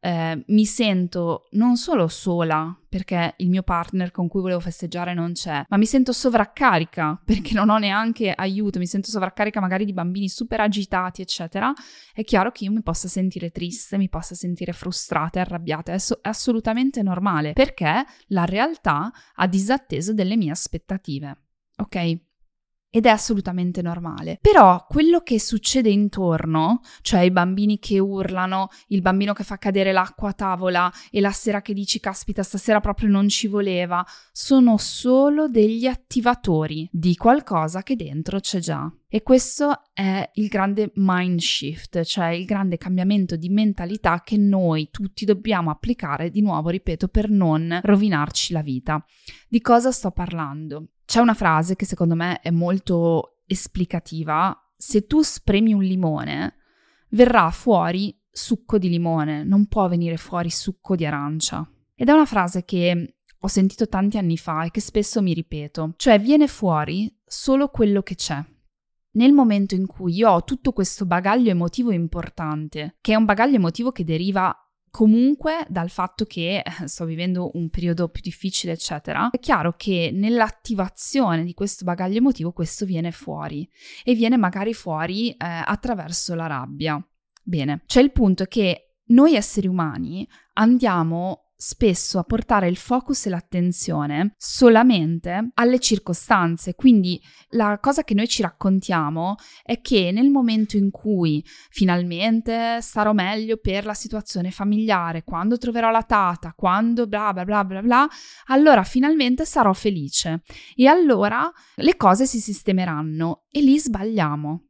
eh, 0.04 0.42
mi 0.48 0.64
sento 0.64 1.46
non 1.52 1.76
solo 1.76 2.08
sola 2.08 2.76
perché 2.88 3.34
il 3.36 3.48
mio 3.48 3.62
partner 3.62 4.10
con 4.10 4.26
cui 4.26 4.40
volevo 4.40 4.58
festeggiare 4.58 5.14
non 5.14 5.32
c'è, 5.32 5.64
ma 5.68 5.76
mi 5.76 5.86
sento 5.86 6.12
sovraccarica 6.12 7.20
perché 7.24 7.54
non 7.54 7.68
ho 7.68 7.78
neanche 7.78 8.32
aiuto, 8.32 8.80
mi 8.80 8.86
sento 8.86 9.10
sovraccarica 9.10 9.60
magari 9.60 9.84
di 9.84 9.92
bambini 9.92 10.28
super 10.28 10.60
agitati, 10.60 11.22
eccetera, 11.22 11.72
è 12.12 12.24
chiaro 12.24 12.50
che 12.50 12.64
io 12.64 12.72
mi 12.72 12.82
possa 12.82 13.06
sentire 13.06 13.50
triste, 13.50 13.96
mi 13.96 14.08
possa 14.08 14.34
sentire 14.34 14.72
frustrata 14.72 15.38
e 15.38 15.42
arrabbiata, 15.42 15.92
è, 15.92 15.98
so- 15.98 16.18
è 16.20 16.28
assolutamente 16.28 17.00
normale 17.02 17.52
perché 17.52 18.04
la 18.28 18.44
realtà 18.44 19.10
ha 19.36 19.46
disatteso 19.46 20.12
delle 20.12 20.36
mie 20.36 20.50
aspettative. 20.50 21.36
Ok? 21.76 22.18
Ed 22.94 23.06
è 23.06 23.08
assolutamente 23.08 23.80
normale. 23.80 24.36
Però 24.38 24.84
quello 24.86 25.20
che 25.20 25.40
succede 25.40 25.88
intorno, 25.88 26.80
cioè 27.00 27.20
i 27.20 27.30
bambini 27.30 27.78
che 27.78 27.98
urlano, 27.98 28.68
il 28.88 29.00
bambino 29.00 29.32
che 29.32 29.44
fa 29.44 29.56
cadere 29.56 29.92
l'acqua 29.92 30.28
a 30.28 30.34
tavola 30.34 30.92
e 31.10 31.22
la 31.22 31.30
sera 31.30 31.62
che 31.62 31.72
dici 31.72 32.00
caspita 32.00 32.42
stasera 32.42 32.80
proprio 32.80 33.08
non 33.08 33.30
ci 33.30 33.46
voleva, 33.46 34.04
sono 34.30 34.76
solo 34.76 35.48
degli 35.48 35.86
attivatori 35.86 36.86
di 36.92 37.16
qualcosa 37.16 37.82
che 37.82 37.96
dentro 37.96 38.40
c'è 38.40 38.58
già. 38.58 38.92
E 39.08 39.22
questo 39.22 39.84
è 39.94 40.30
il 40.34 40.48
grande 40.48 40.92
mind 40.94 41.38
shift, 41.38 42.02
cioè 42.02 42.28
il 42.28 42.44
grande 42.44 42.76
cambiamento 42.76 43.36
di 43.36 43.48
mentalità 43.48 44.20
che 44.22 44.36
noi 44.36 44.88
tutti 44.90 45.24
dobbiamo 45.24 45.70
applicare, 45.70 46.30
di 46.30 46.42
nuovo 46.42 46.68
ripeto, 46.68 47.08
per 47.08 47.30
non 47.30 47.80
rovinarci 47.82 48.52
la 48.52 48.62
vita. 48.62 49.02
Di 49.48 49.62
cosa 49.62 49.90
sto 49.90 50.10
parlando? 50.10 50.88
C'è 51.12 51.20
una 51.20 51.34
frase 51.34 51.76
che 51.76 51.84
secondo 51.84 52.14
me 52.14 52.40
è 52.40 52.48
molto 52.48 53.40
esplicativa. 53.44 54.56
Se 54.74 55.04
tu 55.04 55.20
spremi 55.20 55.74
un 55.74 55.82
limone, 55.82 56.54
verrà 57.10 57.50
fuori 57.50 58.18
succo 58.30 58.78
di 58.78 58.88
limone, 58.88 59.44
non 59.44 59.66
può 59.66 59.88
venire 59.88 60.16
fuori 60.16 60.48
succo 60.48 60.96
di 60.96 61.04
arancia. 61.04 61.70
Ed 61.94 62.08
è 62.08 62.12
una 62.12 62.24
frase 62.24 62.64
che 62.64 63.16
ho 63.38 63.46
sentito 63.46 63.88
tanti 63.88 64.16
anni 64.16 64.38
fa 64.38 64.64
e 64.64 64.70
che 64.70 64.80
spesso 64.80 65.20
mi 65.20 65.34
ripeto, 65.34 65.92
cioè 65.96 66.18
viene 66.18 66.48
fuori 66.48 67.14
solo 67.26 67.68
quello 67.68 68.00
che 68.00 68.14
c'è. 68.14 68.42
Nel 69.10 69.34
momento 69.34 69.74
in 69.74 69.86
cui 69.86 70.14
io 70.14 70.30
ho 70.30 70.44
tutto 70.44 70.72
questo 70.72 71.04
bagaglio 71.04 71.50
emotivo 71.50 71.92
importante, 71.92 72.96
che 73.02 73.12
è 73.12 73.16
un 73.16 73.26
bagaglio 73.26 73.56
emotivo 73.56 73.92
che 73.92 74.04
deriva 74.04 74.56
Comunque, 74.92 75.64
dal 75.70 75.88
fatto 75.88 76.26
che 76.26 76.58
eh, 76.58 76.86
sto 76.86 77.06
vivendo 77.06 77.52
un 77.54 77.70
periodo 77.70 78.10
più 78.10 78.20
difficile, 78.20 78.72
eccetera, 78.72 79.30
è 79.30 79.38
chiaro 79.38 79.72
che 79.74 80.10
nell'attivazione 80.12 81.44
di 81.44 81.54
questo 81.54 81.86
bagaglio 81.86 82.18
emotivo 82.18 82.52
questo 82.52 82.84
viene 82.84 83.10
fuori 83.10 83.66
e 84.04 84.12
viene 84.12 84.36
magari 84.36 84.74
fuori 84.74 85.30
eh, 85.30 85.36
attraverso 85.38 86.34
la 86.34 86.46
rabbia. 86.46 87.02
Bene, 87.42 87.84
c'è 87.86 88.02
il 88.02 88.12
punto 88.12 88.44
che 88.44 88.96
noi 89.06 89.34
esseri 89.34 89.66
umani 89.66 90.28
andiamo 90.52 91.51
spesso 91.64 92.18
a 92.18 92.24
portare 92.24 92.66
il 92.66 92.76
focus 92.76 93.26
e 93.26 93.30
l'attenzione 93.30 94.34
solamente 94.36 95.50
alle 95.54 95.78
circostanze. 95.78 96.74
Quindi 96.74 97.22
la 97.50 97.78
cosa 97.80 98.02
che 98.02 98.14
noi 98.14 98.26
ci 98.26 98.42
raccontiamo 98.42 99.36
è 99.62 99.80
che 99.80 100.10
nel 100.10 100.28
momento 100.28 100.76
in 100.76 100.90
cui 100.90 101.40
finalmente 101.70 102.80
starò 102.80 103.12
meglio 103.12 103.58
per 103.58 103.84
la 103.84 103.94
situazione 103.94 104.50
familiare, 104.50 105.22
quando 105.22 105.56
troverò 105.56 105.92
la 105.92 106.02
tata, 106.02 106.52
quando 106.56 107.06
bla 107.06 107.32
bla 107.32 107.44
bla 107.44 107.64
bla 107.64 107.80
bla, 107.80 108.08
allora 108.46 108.82
finalmente 108.82 109.44
sarò 109.44 109.72
felice 109.72 110.42
e 110.74 110.88
allora 110.88 111.48
le 111.76 111.96
cose 111.96 112.26
si 112.26 112.40
sistemeranno 112.40 113.44
e 113.48 113.60
lì 113.60 113.78
sbagliamo. 113.78 114.66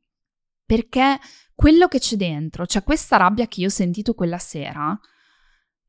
Perché 0.67 1.19
quello 1.55 1.89
che 1.89 1.99
c'è 1.99 2.17
dentro, 2.17 2.67
cioè 2.67 2.83
questa 2.83 3.17
rabbia 3.17 3.47
che 3.47 3.61
io 3.61 3.69
ho 3.69 3.71
sentito 3.71 4.13
quella 4.13 4.39
sera, 4.39 4.99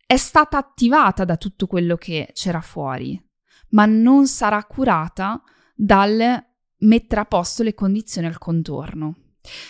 è 0.05 0.17
stata 0.17 0.57
attivata 0.57 1.25
da 1.25 1.37
tutto 1.37 1.67
quello 1.67 1.95
che 1.95 2.29
c'era 2.33 2.61
fuori, 2.61 3.21
ma 3.69 3.85
non 3.85 4.27
sarà 4.27 4.63
curata 4.65 5.41
dal 5.75 6.45
mettere 6.79 7.21
a 7.21 7.25
posto 7.25 7.63
le 7.63 7.73
condizioni 7.73 8.27
al 8.27 8.37
contorno. 8.37 9.15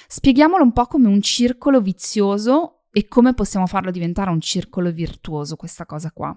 Spieghiamolo 0.08 0.64
un 0.64 0.74
po' 0.74 0.86
come 0.86 1.08
un 1.08 1.22
circolo 1.22 1.82
vizioso 1.82 2.86
e 2.92 3.08
come 3.08 3.34
possiamo 3.34 3.66
farlo 3.66 3.90
diventare 3.90 4.30
un 4.30 4.42
circolo 4.42 4.92
virtuoso 4.92 5.56
questa 5.56 5.86
cosa 5.86 6.12
qua. 6.12 6.36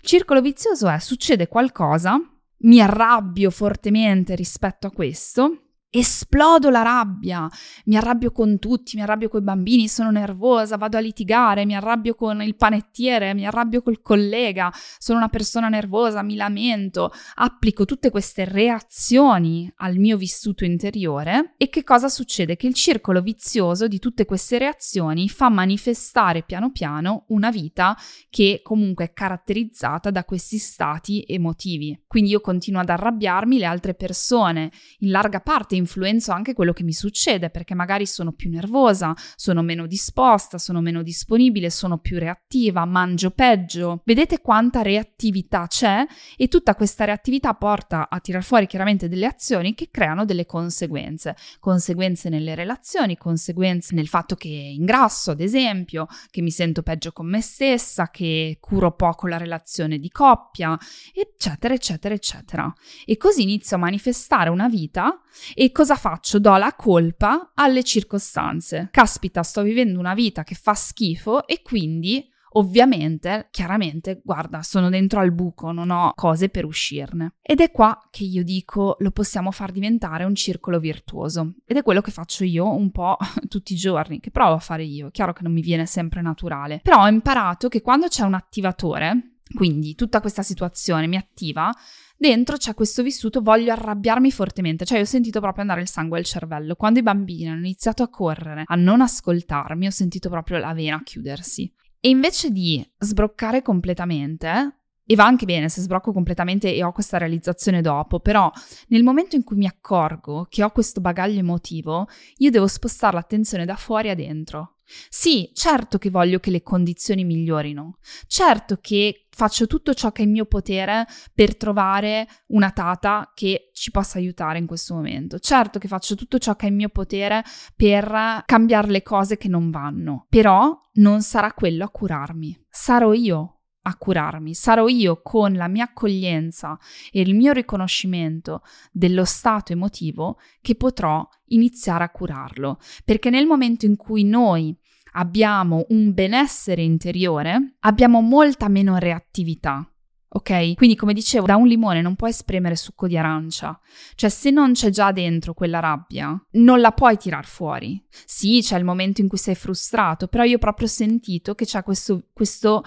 Circolo 0.00 0.40
vizioso 0.40 0.88
è 0.88 0.98
succede 1.00 1.48
qualcosa, 1.48 2.20
mi 2.58 2.80
arrabbio 2.80 3.50
fortemente 3.50 4.34
rispetto 4.34 4.86
a 4.86 4.92
questo, 4.92 5.67
esplodo 5.90 6.68
la 6.68 6.82
rabbia, 6.82 7.48
mi 7.86 7.96
arrabbio 7.96 8.30
con 8.30 8.58
tutti, 8.58 8.96
mi 8.96 9.02
arrabbio 9.02 9.28
con 9.28 9.40
i 9.40 9.44
bambini, 9.44 9.88
sono 9.88 10.10
nervosa, 10.10 10.76
vado 10.76 10.98
a 10.98 11.00
litigare, 11.00 11.64
mi 11.64 11.74
arrabbio 11.74 12.14
con 12.14 12.42
il 12.42 12.56
panettiere, 12.56 13.32
mi 13.32 13.46
arrabbio 13.46 13.80
col 13.82 14.02
collega, 14.02 14.70
sono 14.98 15.18
una 15.18 15.28
persona 15.28 15.68
nervosa, 15.68 16.22
mi 16.22 16.36
lamento, 16.36 17.10
applico 17.36 17.86
tutte 17.86 18.10
queste 18.10 18.44
reazioni 18.44 19.70
al 19.76 19.96
mio 19.96 20.18
vissuto 20.18 20.64
interiore 20.64 21.54
e 21.56 21.70
che 21.70 21.84
cosa 21.84 22.08
succede? 22.08 22.56
Che 22.56 22.66
il 22.66 22.74
circolo 22.74 23.22
vizioso 23.22 23.88
di 23.88 23.98
tutte 23.98 24.26
queste 24.26 24.58
reazioni 24.58 25.28
fa 25.28 25.48
manifestare 25.48 26.42
piano 26.42 26.70
piano 26.70 27.24
una 27.28 27.50
vita 27.50 27.96
che 28.28 28.60
comunque 28.62 29.06
è 29.06 29.12
caratterizzata 29.12 30.10
da 30.10 30.24
questi 30.24 30.58
stati 30.58 31.24
emotivi. 31.26 31.98
Quindi 32.06 32.30
io 32.30 32.40
continuo 32.40 32.80
ad 32.80 32.90
arrabbiarmi, 32.90 33.58
le 33.58 33.64
altre 33.64 33.94
persone 33.94 34.70
in 34.98 35.10
larga 35.10 35.40
parte 35.40 35.76
influenzo 35.78 36.32
anche 36.32 36.52
quello 36.52 36.72
che 36.72 36.82
mi 36.82 36.92
succede 36.92 37.50
perché 37.50 37.74
magari 37.74 38.06
sono 38.06 38.32
più 38.32 38.50
nervosa, 38.50 39.14
sono 39.34 39.62
meno 39.62 39.86
disposta, 39.86 40.58
sono 40.58 40.80
meno 40.80 41.02
disponibile, 41.02 41.70
sono 41.70 41.98
più 41.98 42.18
reattiva, 42.18 42.84
mangio 42.84 43.30
peggio. 43.30 44.02
Vedete 44.04 44.40
quanta 44.40 44.82
reattività 44.82 45.66
c'è 45.66 46.04
e 46.36 46.48
tutta 46.48 46.74
questa 46.74 47.04
reattività 47.04 47.54
porta 47.54 48.08
a 48.08 48.20
tirar 48.20 48.42
fuori 48.42 48.66
chiaramente 48.66 49.08
delle 49.08 49.26
azioni 49.26 49.74
che 49.74 49.88
creano 49.90 50.24
delle 50.24 50.46
conseguenze. 50.46 51.36
Conseguenze 51.60 52.28
nelle 52.28 52.54
relazioni, 52.54 53.16
conseguenze 53.16 53.94
nel 53.94 54.08
fatto 54.08 54.34
che 54.34 54.48
ingrasso, 54.48 55.30
ad 55.30 55.40
esempio, 55.40 56.06
che 56.30 56.42
mi 56.42 56.50
sento 56.50 56.82
peggio 56.82 57.12
con 57.12 57.26
me 57.26 57.40
stessa, 57.40 58.10
che 58.10 58.58
curo 58.60 58.92
poco 58.92 59.26
la 59.26 59.36
relazione 59.36 59.98
di 59.98 60.10
coppia, 60.10 60.76
eccetera, 61.14 61.74
eccetera, 61.74 62.14
eccetera. 62.14 62.72
E 63.04 63.16
così 63.16 63.42
inizio 63.42 63.76
a 63.76 63.80
manifestare 63.80 64.50
una 64.50 64.68
vita 64.68 65.20
e 65.54 65.67
cosa 65.72 65.96
faccio? 65.96 66.38
Do 66.38 66.56
la 66.56 66.74
colpa 66.74 67.52
alle 67.54 67.82
circostanze. 67.82 68.88
Caspita, 68.90 69.42
sto 69.42 69.62
vivendo 69.62 69.98
una 69.98 70.14
vita 70.14 70.44
che 70.44 70.54
fa 70.54 70.74
schifo 70.74 71.46
e 71.46 71.62
quindi 71.62 72.28
Ovviamente, 72.52 73.48
chiaramente, 73.50 74.20
guarda, 74.24 74.62
sono 74.62 74.88
dentro 74.88 75.20
al 75.20 75.32
buco, 75.32 75.70
non 75.70 75.90
ho 75.90 76.12
cose 76.14 76.48
per 76.48 76.64
uscirne. 76.64 77.34
Ed 77.42 77.60
è 77.60 77.70
qua 77.70 78.08
che 78.10 78.24
io 78.24 78.42
dico 78.42 78.96
lo 79.00 79.10
possiamo 79.10 79.50
far 79.50 79.70
diventare 79.70 80.24
un 80.24 80.34
circolo 80.34 80.78
virtuoso. 80.78 81.54
Ed 81.66 81.76
è 81.76 81.82
quello 81.82 82.00
che 82.00 82.10
faccio 82.10 82.44
io 82.44 82.70
un 82.70 82.90
po' 82.90 83.16
tutti 83.48 83.74
i 83.74 83.76
giorni, 83.76 84.20
che 84.20 84.30
provo 84.30 84.54
a 84.54 84.60
fare 84.60 84.84
io. 84.84 85.10
Chiaro 85.10 85.32
che 85.32 85.42
non 85.42 85.52
mi 85.52 85.60
viene 85.60 85.84
sempre 85.84 86.22
naturale. 86.22 86.80
Però 86.82 87.02
ho 87.02 87.08
imparato 87.08 87.68
che 87.68 87.82
quando 87.82 88.08
c'è 88.08 88.22
un 88.22 88.34
attivatore, 88.34 89.38
quindi 89.54 89.94
tutta 89.94 90.20
questa 90.20 90.42
situazione 90.42 91.06
mi 91.06 91.16
attiva, 91.16 91.70
dentro 92.18 92.56
c'è 92.56 92.74
questo 92.74 93.02
vissuto, 93.02 93.40
voglio 93.40 93.72
arrabbiarmi 93.72 94.30
fortemente, 94.30 94.84
cioè 94.84 95.00
ho 95.00 95.04
sentito 95.04 95.40
proprio 95.40 95.62
andare 95.62 95.80
il 95.80 95.88
sangue 95.88 96.18
al 96.18 96.24
cervello. 96.24 96.74
Quando 96.74 96.98
i 96.98 97.02
bambini 97.02 97.48
hanno 97.48 97.60
iniziato 97.60 98.02
a 98.02 98.08
correre, 98.08 98.64
a 98.66 98.74
non 98.74 99.00
ascoltarmi, 99.00 99.86
ho 99.86 99.90
sentito 99.90 100.28
proprio 100.28 100.58
la 100.58 100.74
vena 100.74 101.00
chiudersi. 101.02 101.72
E 102.00 102.08
invece 102.08 102.50
di 102.50 102.86
sbroccare 102.98 103.62
completamente, 103.62 104.78
e 105.04 105.14
va 105.14 105.24
anche 105.24 105.46
bene 105.46 105.68
se 105.70 105.80
sbrocco 105.80 106.12
completamente 106.12 106.74
e 106.74 106.84
ho 106.84 106.92
questa 106.92 107.16
realizzazione 107.16 107.80
dopo, 107.80 108.20
però 108.20 108.50
nel 108.88 109.02
momento 109.02 109.36
in 109.36 109.42
cui 109.42 109.56
mi 109.56 109.66
accorgo 109.66 110.46
che 110.50 110.62
ho 110.62 110.70
questo 110.70 111.00
bagaglio 111.00 111.38
emotivo, 111.38 112.06
io 112.36 112.50
devo 112.50 112.66
spostare 112.66 113.14
l'attenzione 113.14 113.64
da 113.64 113.76
fuori 113.76 114.10
a 114.10 114.14
dentro. 114.14 114.77
Sì, 115.08 115.50
certo 115.54 115.98
che 115.98 116.10
voglio 116.10 116.38
che 116.38 116.50
le 116.50 116.62
condizioni 116.62 117.24
migliorino, 117.24 117.98
certo 118.26 118.78
che 118.80 119.26
faccio 119.30 119.66
tutto 119.66 119.94
ciò 119.94 120.10
che 120.10 120.22
è 120.22 120.24
in 120.24 120.32
mio 120.32 120.46
potere 120.46 121.06
per 121.32 121.56
trovare 121.56 122.26
una 122.48 122.70
tata 122.70 123.30
che 123.34 123.70
ci 123.72 123.90
possa 123.90 124.18
aiutare 124.18 124.58
in 124.58 124.66
questo 124.66 124.94
momento, 124.94 125.38
certo 125.38 125.78
che 125.78 125.88
faccio 125.88 126.14
tutto 126.14 126.38
ciò 126.38 126.56
che 126.56 126.66
è 126.66 126.70
in 126.70 126.76
mio 126.76 126.88
potere 126.88 127.44
per 127.76 128.42
cambiare 128.46 128.88
le 128.88 129.02
cose 129.02 129.36
che 129.36 129.48
non 129.48 129.70
vanno, 129.70 130.26
però 130.28 130.76
non 130.94 131.22
sarà 131.22 131.52
quello 131.52 131.84
a 131.84 131.90
curarmi, 131.90 132.66
sarò 132.68 133.12
io 133.12 133.57
a 133.82 133.96
curarmi, 133.96 134.54
sarò 134.54 134.86
io 134.88 135.20
con 135.22 135.54
la 135.54 135.68
mia 135.68 135.84
accoglienza 135.84 136.78
e 137.10 137.20
il 137.20 137.34
mio 137.34 137.52
riconoscimento 137.52 138.62
dello 138.92 139.24
stato 139.24 139.72
emotivo 139.72 140.38
che 140.60 140.74
potrò 140.74 141.26
iniziare 141.46 142.04
a 142.04 142.10
curarlo, 142.10 142.78
perché 143.04 143.30
nel 143.30 143.46
momento 143.46 143.86
in 143.86 143.96
cui 143.96 144.24
noi 144.24 144.76
abbiamo 145.12 145.86
un 145.88 146.12
benessere 146.12 146.82
interiore, 146.82 147.76
abbiamo 147.80 148.20
molta 148.20 148.68
meno 148.68 148.98
reattività. 148.98 149.90
Ok? 150.30 150.74
Quindi, 150.74 150.94
come 150.94 151.14
dicevo, 151.14 151.46
da 151.46 151.56
un 151.56 151.66
limone 151.66 152.02
non 152.02 152.14
puoi 152.14 152.32
spremere 152.34 152.76
succo 152.76 153.06
di 153.06 153.16
arancia. 153.16 153.80
Cioè, 154.14 154.28
se 154.28 154.50
non 154.50 154.72
c'è 154.72 154.90
già 154.90 155.10
dentro 155.10 155.54
quella 155.54 155.80
rabbia, 155.80 156.38
non 156.52 156.80
la 156.80 156.92
puoi 156.92 157.16
tirar 157.16 157.46
fuori. 157.46 158.04
Sì, 158.26 158.60
c'è 158.60 158.76
il 158.76 158.84
momento 158.84 159.22
in 159.22 159.28
cui 159.28 159.38
sei 159.38 159.54
frustrato, 159.54 160.26
però 160.28 160.44
io 160.44 160.56
ho 160.56 160.60
proprio 160.60 160.86
sentito 160.86 161.54
che 161.54 161.64
c'è 161.64 161.82
questo, 161.82 162.26
questo, 162.34 162.82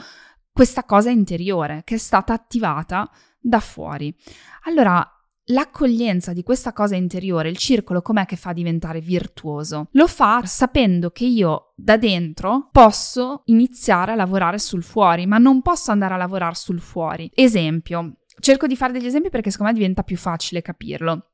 questa 0.52 0.84
cosa 0.84 1.10
interiore 1.10 1.82
che 1.84 1.96
è 1.96 2.00
stata 2.00 2.34
attivata 2.34 3.10
da 3.40 3.60
fuori. 3.60 4.16
Allora, 4.66 5.06
L'accoglienza 5.46 6.34
di 6.34 6.44
questa 6.44 6.72
cosa 6.72 6.96
interiore, 6.96 7.50
il 7.50 7.58
circolo, 7.58 8.02
com'è 8.02 8.26
che 8.26 8.36
fa 8.36 8.54
diventare 8.54 9.02
virtuoso? 9.02 9.88
Lo 9.94 10.08
fa 10.08 10.44
sapendo 10.46 11.10
che 11.10 11.26
io 11.26 11.74
da 11.76 11.98
dentro 11.98 12.70
posso 12.72 13.42
iniziare 13.46 14.12
a 14.12 14.16
lavorare 14.16 14.60
sul 14.60 14.84
fuori, 14.84 15.26
ma 15.26 15.40
non 15.40 15.62
posso 15.62 15.92
andare 15.92 16.14
a 16.14 16.18
lavorare 16.18 16.56
sul 16.56 16.80
fuori. 16.80 17.30
Esempio, 17.34 18.20
cerco 18.40 18.68
di 18.68 18.78
fare 18.78 18.94
degli 18.94 19.08
esempi 19.08 19.30
perché 19.30 19.50
secondo 19.50 19.72
me 19.74 19.78
diventa 19.78 20.04
più 20.04 20.16
facile 20.16 20.62
capirlo. 20.62 21.31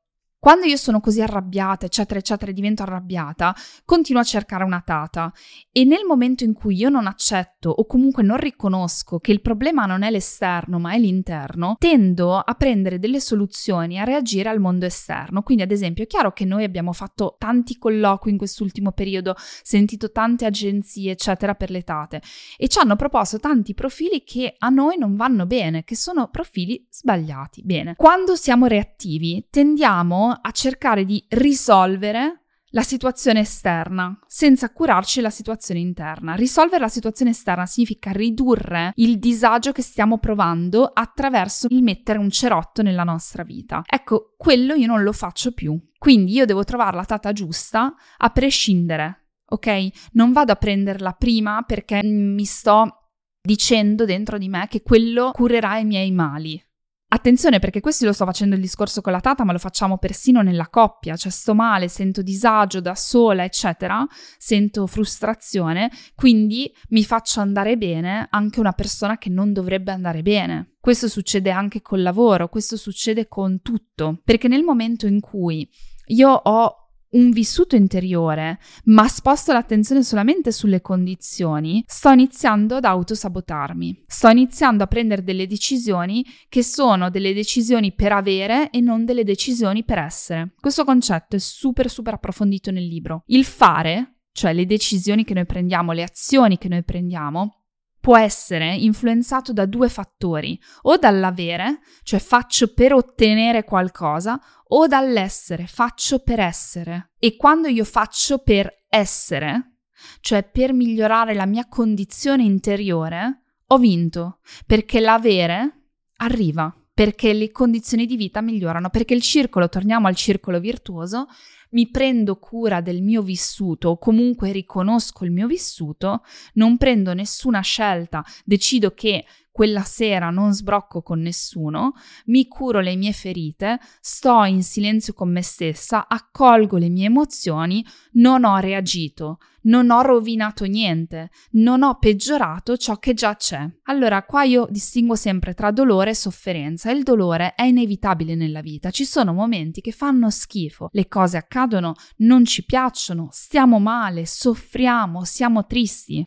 Quando 0.48 0.66
io 0.66 0.78
sono 0.78 1.02
così 1.02 1.22
arrabbiata, 1.22 1.88
eccetera, 1.88 2.22
eccetera, 2.22 2.52
e 2.52 2.54
divento 2.54 2.82
arrabbiata, 2.82 3.54
continuo 3.84 4.22
a 4.22 4.24
cercare 4.24 4.64
una 4.64 4.80
tata. 4.80 5.30
E 5.74 5.84
nel 5.84 6.06
momento 6.08 6.46
in 6.46 6.54
cui 6.54 6.78
io 6.78 6.88
non 6.88 7.06
accetto 7.06 7.70
o 7.70 7.86
comunque 7.86 8.24
non 8.24 8.38
riconosco 8.38 9.20
che 9.20 9.34
il 9.34 9.42
problema 9.42 9.86
non 9.86 10.04
è 10.04 10.10
l'esterno 10.10 10.80
ma 10.80 10.94
è 10.94 11.00
l'interno, 11.00 11.76
tendo 11.78 12.38
a 12.38 12.54
prendere 12.54 12.98
delle 12.98 13.20
soluzioni, 13.20 14.00
a 14.00 14.06
reagire 14.06 14.48
al 14.48 14.62
mondo 14.62 14.86
esterno. 14.86 15.42
Quindi, 15.42 15.64
ad 15.64 15.72
esempio, 15.72 16.06
è 16.06 16.08
chiaro 16.08 16.32
che 16.32 16.46
noi 16.46 16.64
abbiamo 16.64 16.94
fatto 16.94 17.36
tanti 17.38 17.78
colloqui 17.78 18.32
in 18.32 18.38
quest'ultimo 18.38 18.94
periodo, 18.94 19.36
sentito 19.38 20.14
tante 20.14 20.46
agenzie, 20.46 21.12
eccetera, 21.12 21.56
per 21.56 21.72
le 21.72 21.84
tate 21.84 22.22
e 22.56 22.70
ci 22.70 22.80
hanno 22.80 22.96
proposto 22.96 23.38
tanti 23.38 23.74
profili 23.74 24.24
che 24.24 24.56
a 24.58 24.70
noi 24.70 24.98
non 24.98 25.18
vanno 25.18 25.46
bene, 25.46 25.84
che 25.84 25.98
sono 25.98 26.30
profili 26.30 26.88
sbagliati. 26.90 27.64
Bene, 27.66 27.96
quando 27.98 28.38
siamo 28.38 28.68
reattivi, 28.68 29.46
tendiamo 29.50 30.36
a 30.42 30.52
cercare 30.52 31.06
di 31.06 31.24
risolvere 31.30 32.42
la 32.72 32.82
situazione 32.82 33.40
esterna 33.40 34.20
senza 34.28 34.72
curarci 34.72 35.22
la 35.22 35.30
situazione 35.30 35.80
interna. 35.80 36.36
Risolvere 36.36 36.82
la 36.82 36.90
situazione 36.90 37.32
esterna 37.32 37.66
significa 37.66 38.12
ridurre 38.12 38.92
il 38.96 39.20
disagio 39.20 39.72
che 39.72 39.82
stiamo 39.82 40.18
provando 40.18 40.86
attraverso 40.86 41.68
il 41.70 41.82
mettere 41.82 42.20
un 42.20 42.30
cerotto 42.30 42.82
nella 42.82 43.04
nostra 43.04 43.44
vita. 43.44 43.82
Ecco, 43.86 44.34
quello 44.38 44.74
io 44.74 44.88
non 44.88 45.04
lo 45.04 45.14
faccio 45.14 45.54
più. 45.54 45.80
Quindi 45.98 46.34
io 46.34 46.46
devo 46.46 46.64
trovare 46.64 46.96
la 46.96 47.06
tata 47.06 47.32
giusta 47.32 47.94
a 48.18 48.30
prescindere, 48.30 49.30
ok? 49.46 50.10
Non 50.12 50.32
vado 50.32 50.52
a 50.52 50.56
prenderla 50.56 51.14
prima 51.14 51.64
perché 51.64 52.02
mi 52.04 52.46
sto 52.46 53.12
dicendo 53.42 54.06
dentro 54.06 54.38
di 54.38 54.50
me 54.50 54.68
che 54.70 54.84
quello 54.84 55.32
curerà 55.34 55.78
i 55.78 55.86
miei 55.86 56.12
mali. 56.12 56.62
Attenzione 57.10 57.60
perché 57.60 57.80
questo 57.80 58.04
lo 58.04 58.12
sto 58.12 58.26
facendo 58.26 58.56
il 58.56 58.62
discorso 58.62 59.00
con 59.00 59.14
la 59.14 59.22
tata, 59.22 59.46
ma 59.46 59.54
lo 59.54 59.60
facciamo 59.60 59.98
persino 59.98 60.42
nella 60.42 60.68
coppia, 60.68 61.16
cioè 61.16 61.32
sto 61.32 61.56
male, 61.56 61.88
sento 61.88 62.22
disagio 62.22 62.82
da 62.82 62.96
sola, 62.96 63.46
eccetera, 63.46 64.06
sento 64.38 64.86
frustrazione, 64.88 65.90
quindi 66.16 66.70
mi 66.90 67.06
faccio 67.06 67.40
andare 67.40 67.78
bene 67.78 68.28
anche 68.30 68.60
una 68.60 68.74
persona 68.74 69.18
che 69.18 69.30
non 69.30 69.54
dovrebbe 69.54 69.94
andare 69.94 70.22
bene. 70.22 70.76
Questo 70.82 71.08
succede 71.08 71.50
anche 71.50 71.82
col 71.82 72.02
lavoro, 72.02 72.50
questo 72.50 72.76
succede 72.76 73.30
con 73.30 73.62
tutto, 73.62 74.20
perché 74.26 74.50
nel 74.50 74.64
momento 74.64 75.08
in 75.08 75.22
cui 75.22 75.66
io 76.08 76.30
ho 76.30 76.87
un 77.12 77.32
vissuto 77.32 77.76
interiore, 77.76 78.60
ma 78.86 79.08
sposto 79.08 79.54
l'attenzione 79.54 80.04
solamente 80.04 80.52
sulle 80.52 80.82
condizioni, 80.82 81.84
sto 81.88 82.10
iniziando 82.10 82.76
ad 82.76 82.86
autosabotarmi. 82.86 84.04
Sto 84.06 84.30
iniziando 84.30 84.84
a 84.84 84.88
prendere 84.88 85.24
delle 85.24 85.48
decisioni 85.48 86.26
che 86.50 86.64
sono 86.64 87.10
delle 87.10 87.34
decisioni 87.34 87.94
per 87.94 88.12
avere 88.12 88.70
e 88.70 88.82
non 88.82 89.06
delle 89.06 89.24
decisioni 89.24 89.84
per 89.84 90.00
essere. 90.00 90.54
Questo 90.60 90.84
concetto 90.84 91.36
è 91.36 91.40
super 91.40 91.90
super 91.90 92.16
approfondito 92.16 92.72
nel 92.72 92.86
libro. 92.86 93.24
Il 93.28 93.46
fare, 93.46 94.20
cioè 94.32 94.54
le 94.54 94.66
decisioni 94.66 95.24
che 95.24 95.34
noi 95.34 95.46
prendiamo, 95.46 95.92
le 95.92 96.04
azioni 96.04 96.58
che 96.58 96.68
noi 96.68 96.84
prendiamo, 96.84 97.67
può 98.08 98.16
essere 98.18 98.74
influenzato 98.74 99.52
da 99.52 99.66
due 99.66 99.90
fattori, 99.90 100.58
o 100.84 100.96
dall'avere, 100.96 101.80
cioè 102.04 102.22
faccio 102.22 102.72
per 102.72 102.94
ottenere 102.94 103.66
qualcosa, 103.66 104.40
o 104.70 104.88
dall'essere, 104.88 105.68
faccio 105.68 106.20
per 106.20 106.40
essere. 106.40 107.12
E 107.20 107.36
quando 107.36 107.68
io 107.68 107.84
faccio 107.84 108.38
per 108.38 108.86
essere, 108.88 109.80
cioè 110.22 110.50
per 110.50 110.72
migliorare 110.72 111.34
la 111.34 111.46
mia 111.46 111.68
condizione 111.68 112.44
interiore, 112.44 113.42
ho 113.66 113.78
vinto, 113.78 114.40
perché 114.66 115.02
l'avere 115.02 115.90
arriva, 116.20 116.74
perché 116.94 117.34
le 117.34 117.52
condizioni 117.52 118.06
di 118.06 118.16
vita 118.16 118.40
migliorano, 118.40 118.90
perché 118.90 119.16
il 119.16 119.22
circolo, 119.22 119.68
torniamo 119.68 120.08
al 120.08 120.16
circolo 120.16 120.62
virtuoso, 120.62 121.28
mi 121.70 121.90
prendo 121.90 122.38
cura 122.38 122.82
del 122.82 123.02
mio 123.02 123.22
vissuto 123.22 123.90
o 123.90 123.98
comunque 123.98 124.52
riconosco 124.52 125.26
il 125.26 125.32
mio 125.32 125.48
vissuto, 125.48 126.24
non 126.54 126.78
prendo 126.78 127.14
nessuna 127.14 127.62
scelta, 127.62 128.24
decido 128.46 128.94
che 128.94 129.26
quella 129.58 129.82
sera 129.82 130.30
non 130.30 130.54
sbrocco 130.54 131.02
con 131.02 131.20
nessuno, 131.20 131.94
mi 132.26 132.48
curo 132.48 132.80
le 132.80 132.96
mie 132.96 133.12
ferite, 133.12 133.80
sto 134.00 134.44
in 134.44 134.62
silenzio 134.62 135.14
con 135.14 135.32
me 135.32 135.42
stessa, 135.42 136.08
accolgo 136.08 136.78
le 136.78 136.90
mie 136.90 137.08
emozioni, 137.08 137.84
non 138.14 138.44
ho 138.44 138.58
reagito, 138.58 139.40
non 139.64 139.90
ho 139.90 140.02
rovinato 140.02 140.66
niente, 140.66 141.32
non 141.54 141.82
ho 141.82 141.98
peggiorato 141.98 142.78
ciò 142.78 142.98
che 142.98 143.16
già 143.16 143.36
c'è. 143.36 143.68
Allora, 143.86 144.22
qua 144.26 144.44
io 144.44 144.68
distingo 144.70 145.16
sempre 145.16 145.56
tra 145.56 145.72
dolore 145.72 146.12
e 146.12 146.16
sofferenza. 146.16 146.92
Il 146.92 147.02
dolore 147.02 147.56
è 147.56 147.64
inevitabile 147.64 148.36
nella 148.36 148.62
vita, 148.62 148.92
ci 148.92 149.06
sono 149.06 149.34
momenti 149.34 149.82
che 149.82 149.92
fanno 149.92 150.30
schifo, 150.30 150.90
le 150.92 151.08
cose 151.08 151.38
accadono, 151.38 151.96
non 152.18 152.46
ci 152.46 152.64
piacciono, 152.64 153.30
stiamo 153.32 153.80
male, 153.80 154.28
soffriamo, 154.28 155.24
siamo 155.24 155.66
tristi 155.66 156.24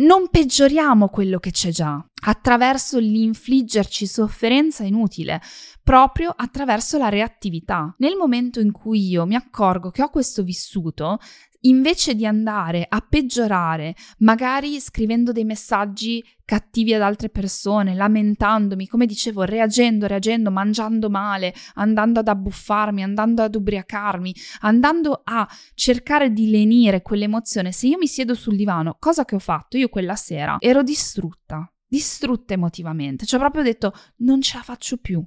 non 0.00 0.28
peggioriamo 0.28 1.08
quello 1.08 1.38
che 1.38 1.50
c'è 1.50 1.70
già 1.70 2.02
attraverso 2.22 2.98
l'infliggerci 2.98 4.06
sofferenza 4.06 4.84
inutile, 4.84 5.40
proprio 5.82 6.32
attraverso 6.34 6.98
la 6.98 7.08
reattività. 7.08 7.94
Nel 7.98 8.16
momento 8.16 8.60
in 8.60 8.72
cui 8.72 9.08
io 9.08 9.26
mi 9.26 9.34
accorgo 9.34 9.90
che 9.90 10.02
ho 10.02 10.10
questo 10.10 10.42
vissuto, 10.42 11.18
invece 11.62 12.14
di 12.14 12.24
andare 12.24 12.86
a 12.88 13.04
peggiorare, 13.06 13.94
magari 14.18 14.80
scrivendo 14.80 15.32
dei 15.32 15.44
messaggi 15.44 16.24
cattivi 16.44 16.94
ad 16.94 17.02
altre 17.02 17.28
persone, 17.28 17.94
lamentandomi, 17.94 18.86
come 18.86 19.06
dicevo, 19.06 19.42
reagendo, 19.42 20.06
reagendo, 20.06 20.50
mangiando 20.50 21.10
male, 21.10 21.54
andando 21.74 22.20
ad 22.20 22.28
abbuffarmi, 22.28 23.02
andando 23.02 23.42
ad 23.42 23.54
ubriacarmi, 23.54 24.34
andando 24.60 25.20
a 25.22 25.48
cercare 25.74 26.32
di 26.32 26.50
lenire 26.50 27.02
quell'emozione, 27.02 27.72
se 27.72 27.86
io 27.86 27.98
mi 27.98 28.06
siedo 28.06 28.34
sul 28.34 28.56
divano, 28.56 28.96
cosa 28.98 29.24
che 29.24 29.34
ho 29.34 29.40
fatto 29.40 29.76
io 29.76 29.88
quella 29.88 30.16
sera, 30.16 30.56
ero 30.58 30.82
distrutta, 30.82 31.72
distrutta 31.86 32.54
emotivamente, 32.54 33.26
cioè 33.26 33.38
proprio 33.38 33.62
ho 33.62 33.64
detto 33.64 33.92
non 34.18 34.40
ce 34.40 34.56
la 34.56 34.62
faccio 34.62 34.96
più. 34.96 35.24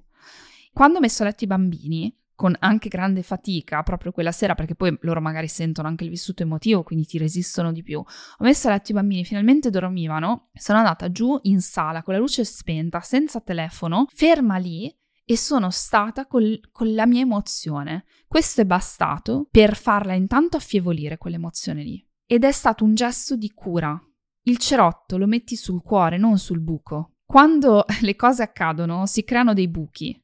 Quando 0.74 0.98
ho 0.98 1.02
messo 1.02 1.22
a 1.22 1.28
letto 1.28 1.44
i 1.44 1.48
bambini, 1.48 2.14
con 2.36 2.56
anche 2.60 2.90
grande 2.90 3.24
fatica 3.24 3.84
proprio 3.84 4.12
quella 4.12 4.32
sera, 4.32 4.56
perché 4.56 4.76
poi 4.76 4.98
loro 5.02 5.22
magari 5.22 5.48
sentono 5.48 5.88
anche 5.88 6.04
il 6.04 6.10
vissuto 6.10 6.44
emotivo, 6.44 6.84
quindi 6.84 7.06
ti 7.06 7.18
resistono 7.18 7.72
di 7.72 7.84
più. 7.84 8.00
Ho 8.00 8.44
messo 8.44 8.68
a 8.68 8.72
letto 8.72 8.92
i 8.92 8.96
bambini, 8.96 9.24
finalmente 9.24 9.70
dormivano, 9.70 10.50
sono 10.54 10.80
andata 10.80 11.12
giù 11.12 11.38
in 11.44 11.62
sala 11.62 12.04
con 12.04 12.14
la 12.14 12.20
luce 12.20 12.44
spenta, 12.44 13.02
senza 13.02 13.40
telefono, 13.40 14.06
ferma 14.14 14.58
lì 14.58 14.94
e 15.26 15.38
sono 15.38 15.70
stata 15.70 16.28
col, 16.28 16.60
con 16.72 16.94
la 16.94 17.06
mia 17.06 17.22
emozione. 17.22 18.06
Questo 18.28 18.62
è 18.62 18.66
bastato 18.66 19.48
per 19.50 19.76
farla 19.76 20.14
intanto 20.14 20.58
affievolire 20.58 21.18
quell'emozione 21.18 21.84
lì. 21.84 22.06
Ed 22.26 22.44
è 22.44 22.52
stato 22.52 22.84
un 22.84 22.96
gesto 22.96 23.36
di 23.36 23.52
cura. 23.52 24.00
Il 24.46 24.58
cerotto 24.58 25.18
lo 25.18 25.28
metti 25.28 25.56
sul 25.56 25.82
cuore, 25.82 26.18
non 26.18 26.38
sul 26.38 26.60
buco. 26.60 27.16
Quando 27.26 27.86
le 28.02 28.16
cose 28.16 28.44
accadono 28.44 29.06
si 29.06 29.24
creano 29.24 29.54
dei 29.54 29.70
buchi 29.70 30.23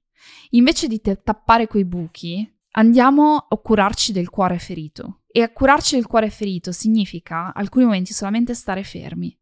Invece 0.51 0.87
di 0.87 1.01
te- 1.01 1.17
tappare 1.17 1.67
quei 1.67 1.85
buchi, 1.85 2.47
andiamo 2.71 3.35
a 3.49 3.57
curarci 3.57 4.11
del 4.11 4.29
cuore 4.29 4.59
ferito. 4.59 5.21
E 5.31 5.41
a 5.41 5.51
curarci 5.51 5.95
del 5.95 6.07
cuore 6.07 6.29
ferito 6.29 6.71
significa 6.71 7.53
alcuni 7.53 7.85
momenti 7.85 8.13
solamente 8.13 8.53
stare 8.53 8.83
fermi. 8.83 9.37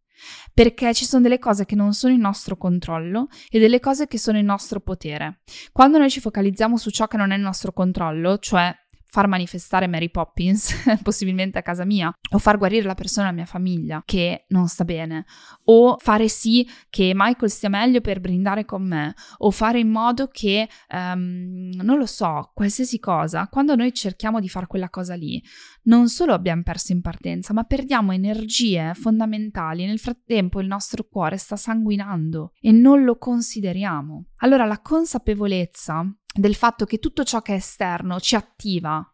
Perché 0.54 0.94
ci 0.94 1.06
sono 1.06 1.22
delle 1.22 1.40
cose 1.40 1.66
che 1.66 1.76
non 1.76 1.94
sono 1.94 2.14
in 2.14 2.20
nostro 2.20 2.58
controllo 2.58 3.28
e 3.50 3.60
delle 3.60 3.80
cose 3.80 4.08
che 4.08 4.18
sono 4.18 4.38
in 4.38 4.46
nostro 4.46 4.80
potere. 4.80 5.42
Quando 5.72 5.98
noi 5.98 6.10
ci 6.10 6.20
focalizziamo 6.20 6.76
su 6.76 6.90
ciò 6.90 7.08
che 7.08 7.18
non 7.18 7.32
è 7.32 7.36
in 7.36 7.42
nostro 7.42 7.72
controllo, 7.72 8.40
cioè 8.40 8.76
far 9.10 9.28
manifestare 9.28 9.88
Mary 9.88 10.10
Poppins, 10.10 10.74
possibilmente 11.02 11.58
a 11.58 11.62
casa 11.62 11.86
mia, 11.86 12.14
o 12.32 12.38
far 12.38 12.58
guarire 12.58 12.86
la 12.86 12.94
persona 12.94 13.28
della 13.28 13.38
mia 13.38 13.48
famiglia 13.48 14.04
che 14.06 14.46
non 14.50 14.68
sta 14.68 14.84
bene, 14.84 15.26
o 15.66 15.98
fare 15.98 16.28
sì 16.28 16.68
che 16.90 17.14
Michael 17.16 17.50
stia 17.50 17.70
meglio 17.70 18.02
per 18.02 18.20
brindare 18.20 18.66
con 18.66 18.86
me, 18.86 19.14
o 19.38 19.52
fare 19.52 19.80
in 19.80 19.90
modo 19.90 20.28
che, 20.28 20.68
um, 20.94 21.70
non 21.82 21.98
lo 21.98 22.06
so, 22.06 22.52
qualsiasi 22.54 23.00
cosa, 23.00 23.48
quando 23.48 23.76
noi 23.76 23.94
cerchiamo 23.94 24.40
di 24.40 24.50
fare 24.50 24.68
quella 24.68 24.90
cosa 24.90 25.16
lì, 25.16 25.42
non 25.84 26.10
solo 26.10 26.34
abbiamo 26.34 26.64
perso 26.64 26.92
in 26.92 27.02
partenza, 27.02 27.54
ma 27.54 27.64
perdiamo 27.64 28.12
energie 28.12 28.94
fondamentali. 28.94 29.84
E 29.84 29.88
nel 29.88 30.00
frattempo 30.00 30.60
il 30.60 30.68
nostro 30.68 31.08
cuore 31.10 31.38
sta 31.38 31.56
sanguinando 31.56 32.52
e 32.60 32.72
non 32.72 33.04
lo 33.04 33.18
consideriamo. 33.18 34.26
Allora 34.38 34.66
la 34.66 34.80
consapevolezza 34.82 36.06
del 36.38 36.56
fatto 36.56 36.86
che 36.86 37.00
tutto 37.00 37.24
ciò 37.24 37.42
che 37.42 37.54
è 37.54 37.58
esterno 37.58 38.20
ci 38.20 38.36
attiva, 38.36 39.06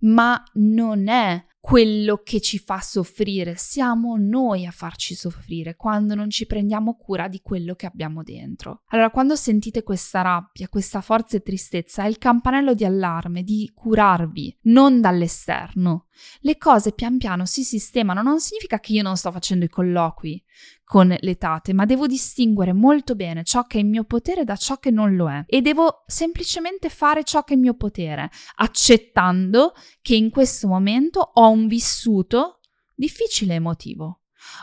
ma 0.00 0.42
non 0.54 1.08
è 1.08 1.44
quello 1.64 2.20
che 2.22 2.42
ci 2.42 2.58
fa 2.58 2.78
soffrire, 2.80 3.56
siamo 3.56 4.16
noi 4.18 4.66
a 4.66 4.70
farci 4.70 5.14
soffrire 5.14 5.76
quando 5.76 6.14
non 6.14 6.28
ci 6.28 6.44
prendiamo 6.44 6.94
cura 6.94 7.26
di 7.26 7.40
quello 7.40 7.74
che 7.74 7.86
abbiamo 7.86 8.22
dentro. 8.22 8.82
Allora, 8.88 9.08
quando 9.08 9.34
sentite 9.34 9.82
questa 9.82 10.20
rabbia, 10.20 10.68
questa 10.68 11.00
forza 11.00 11.38
e 11.38 11.42
tristezza, 11.42 12.04
è 12.04 12.08
il 12.08 12.18
campanello 12.18 12.74
di 12.74 12.84
allarme 12.84 13.42
di 13.42 13.70
curarvi, 13.74 14.58
non 14.64 15.00
dall'esterno. 15.00 16.08
Le 16.40 16.56
cose 16.56 16.92
pian 16.92 17.18
piano 17.18 17.46
si 17.46 17.64
sistemano, 17.64 18.22
non 18.22 18.40
significa 18.40 18.80
che 18.80 18.92
io 18.92 19.02
non 19.02 19.16
sto 19.16 19.30
facendo 19.30 19.64
i 19.64 19.68
colloqui 19.68 20.42
con 20.84 21.14
le 21.18 21.36
tate, 21.36 21.72
ma 21.72 21.84
devo 21.84 22.06
distinguere 22.06 22.72
molto 22.72 23.14
bene 23.14 23.44
ciò 23.44 23.64
che 23.64 23.78
è 23.78 23.80
in 23.80 23.88
mio 23.88 24.04
potere 24.04 24.44
da 24.44 24.56
ciò 24.56 24.78
che 24.78 24.90
non 24.90 25.16
lo 25.16 25.30
è 25.30 25.44
e 25.46 25.60
devo 25.60 26.04
semplicemente 26.06 26.88
fare 26.88 27.24
ciò 27.24 27.42
che 27.42 27.54
è 27.54 27.56
in 27.56 27.62
mio 27.62 27.74
potere, 27.74 28.30
accettando 28.56 29.72
che 30.00 30.14
in 30.14 30.30
questo 30.30 30.68
momento 30.68 31.20
ho 31.20 31.48
un 31.48 31.66
vissuto 31.66 32.60
difficile 32.94 33.54
emotivo. 33.54 34.22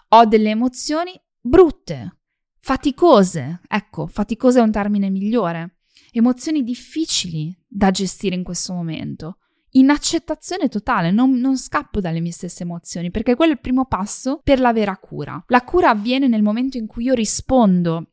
Ho 0.10 0.26
delle 0.26 0.50
emozioni 0.50 1.20
brutte, 1.40 2.20
faticose, 2.60 3.62
ecco, 3.68 4.08
faticose 4.08 4.60
è 4.60 4.64
un 4.64 4.72
termine 4.72 5.10
migliore, 5.10 5.80
emozioni 6.12 6.64
difficili 6.64 7.56
da 7.68 7.90
gestire 7.90 8.36
in 8.36 8.44
questo 8.44 8.74
momento 8.74 9.38
in 9.72 9.90
accettazione 9.90 10.68
totale, 10.68 11.12
non, 11.12 11.32
non, 11.34 11.58
scappo 11.58 12.02
dalle 12.02 12.20
mie 12.20 12.32
stesse 12.32 12.64
emozioni, 12.64 13.12
perché 13.12 13.36
quello 13.36 13.52
è 13.52 13.56
il 13.56 13.62
primo 13.62 13.86
passo 13.86 14.42
per 14.44 14.60
la 14.60 14.74
vera 14.74 14.98
cura. 14.98 15.42
La 15.48 15.64
cura 15.64 15.90
avviene 15.90 16.28
nel 16.28 16.42
momento 16.42 16.78
in 16.78 16.88
cui 16.88 17.06
io 17.06 17.14
rispondo 17.14 18.10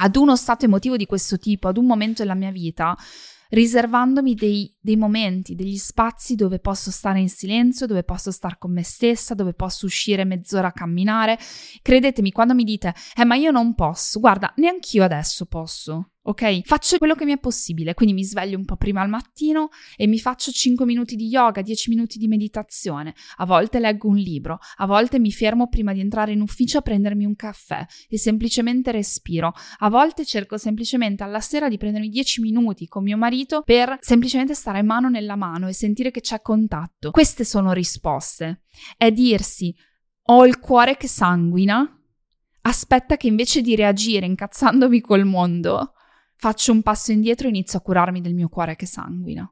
ad 0.00 0.16
uno 0.16 0.36
stato 0.36 0.64
emotivo 0.64 0.96
di 0.96 1.06
questo 1.06 1.38
tipo, 1.38 1.68
ad 1.68 1.76
un 1.76 1.86
momento 1.86 2.22
della 2.22 2.34
mia 2.34 2.50
vita, 2.50 2.96
riservandomi 3.50 4.34
dei, 4.34 4.73
dei, 4.84 4.96
momenti, 4.96 5.54
degli 5.54 5.78
spazi 5.78 6.34
dove 6.34 6.58
posso 6.58 6.90
stare 6.90 7.18
in 7.18 7.30
silenzio, 7.30 7.86
dove 7.86 8.04
posso 8.04 8.30
stare 8.30 8.56
con 8.58 8.70
me 8.70 8.82
stessa, 8.82 9.32
dove 9.32 9.54
posso 9.54 9.86
uscire 9.86 10.24
mezz'ora 10.24 10.68
a 10.68 10.72
camminare. 10.72 11.38
Credetemi, 11.80 12.32
quando 12.32 12.54
mi 12.54 12.64
dite, 12.64 12.94
eh 13.16 13.24
ma 13.24 13.34
io 13.34 13.50
non 13.50 13.74
posso, 13.74 14.20
guarda, 14.20 14.52
neanch'io 14.56 15.02
adesso 15.02 15.46
posso 15.46 16.10
ok? 16.26 16.62
Faccio 16.64 16.98
quello 16.98 17.14
che 17.14 17.24
mi 17.24 17.32
è 17.32 17.38
possibile, 17.38 17.94
quindi 17.94 18.14
mi 18.14 18.24
sveglio 18.24 18.56
un 18.56 18.64
po' 18.64 18.76
prima 18.76 19.02
al 19.02 19.08
mattino 19.08 19.68
e 19.96 20.06
mi 20.06 20.18
faccio 20.18 20.50
5 20.50 20.84
minuti 20.86 21.16
di 21.16 21.26
yoga, 21.26 21.60
10 21.60 21.90
minuti 21.90 22.18
di 22.18 22.28
meditazione, 22.28 23.14
a 23.36 23.46
volte 23.46 23.78
leggo 23.78 24.08
un 24.08 24.16
libro, 24.16 24.58
a 24.76 24.86
volte 24.86 25.18
mi 25.18 25.30
fermo 25.30 25.68
prima 25.68 25.92
di 25.92 26.00
entrare 26.00 26.32
in 26.32 26.40
ufficio 26.40 26.78
a 26.78 26.82
prendermi 26.82 27.24
un 27.24 27.36
caffè 27.36 27.84
e 28.08 28.18
semplicemente 28.18 28.90
respiro, 28.90 29.52
a 29.78 29.90
volte 29.90 30.24
cerco 30.24 30.56
semplicemente 30.56 31.22
alla 31.22 31.40
sera 31.40 31.68
di 31.68 31.76
prendermi 31.76 32.08
10 32.08 32.40
minuti 32.40 32.86
con 32.86 33.02
mio 33.02 33.16
marito 33.16 33.62
per 33.62 33.96
semplicemente 34.00 34.54
stare 34.54 34.73
mano 34.82 35.08
nella 35.08 35.36
mano 35.36 35.68
e 35.68 35.72
sentire 35.72 36.10
che 36.10 36.20
c'è 36.20 36.40
contatto. 36.40 37.10
Queste 37.10 37.44
sono 37.44 37.72
risposte, 37.72 38.64
è 38.96 39.10
dirsi 39.10 39.74
ho 40.26 40.46
il 40.46 40.58
cuore 40.58 40.96
che 40.96 41.08
sanguina, 41.08 41.86
aspetta 42.62 43.16
che 43.16 43.26
invece 43.26 43.60
di 43.60 43.76
reagire 43.76 44.24
incazzandomi 44.24 45.00
col 45.00 45.24
mondo, 45.24 45.94
Faccio 46.36 46.72
un 46.72 46.82
passo 46.82 47.12
indietro 47.12 47.46
e 47.46 47.50
inizio 47.50 47.78
a 47.78 47.82
curarmi 47.82 48.20
del 48.20 48.34
mio 48.34 48.48
cuore 48.48 48.76
che 48.76 48.86
sanguina. 48.86 49.50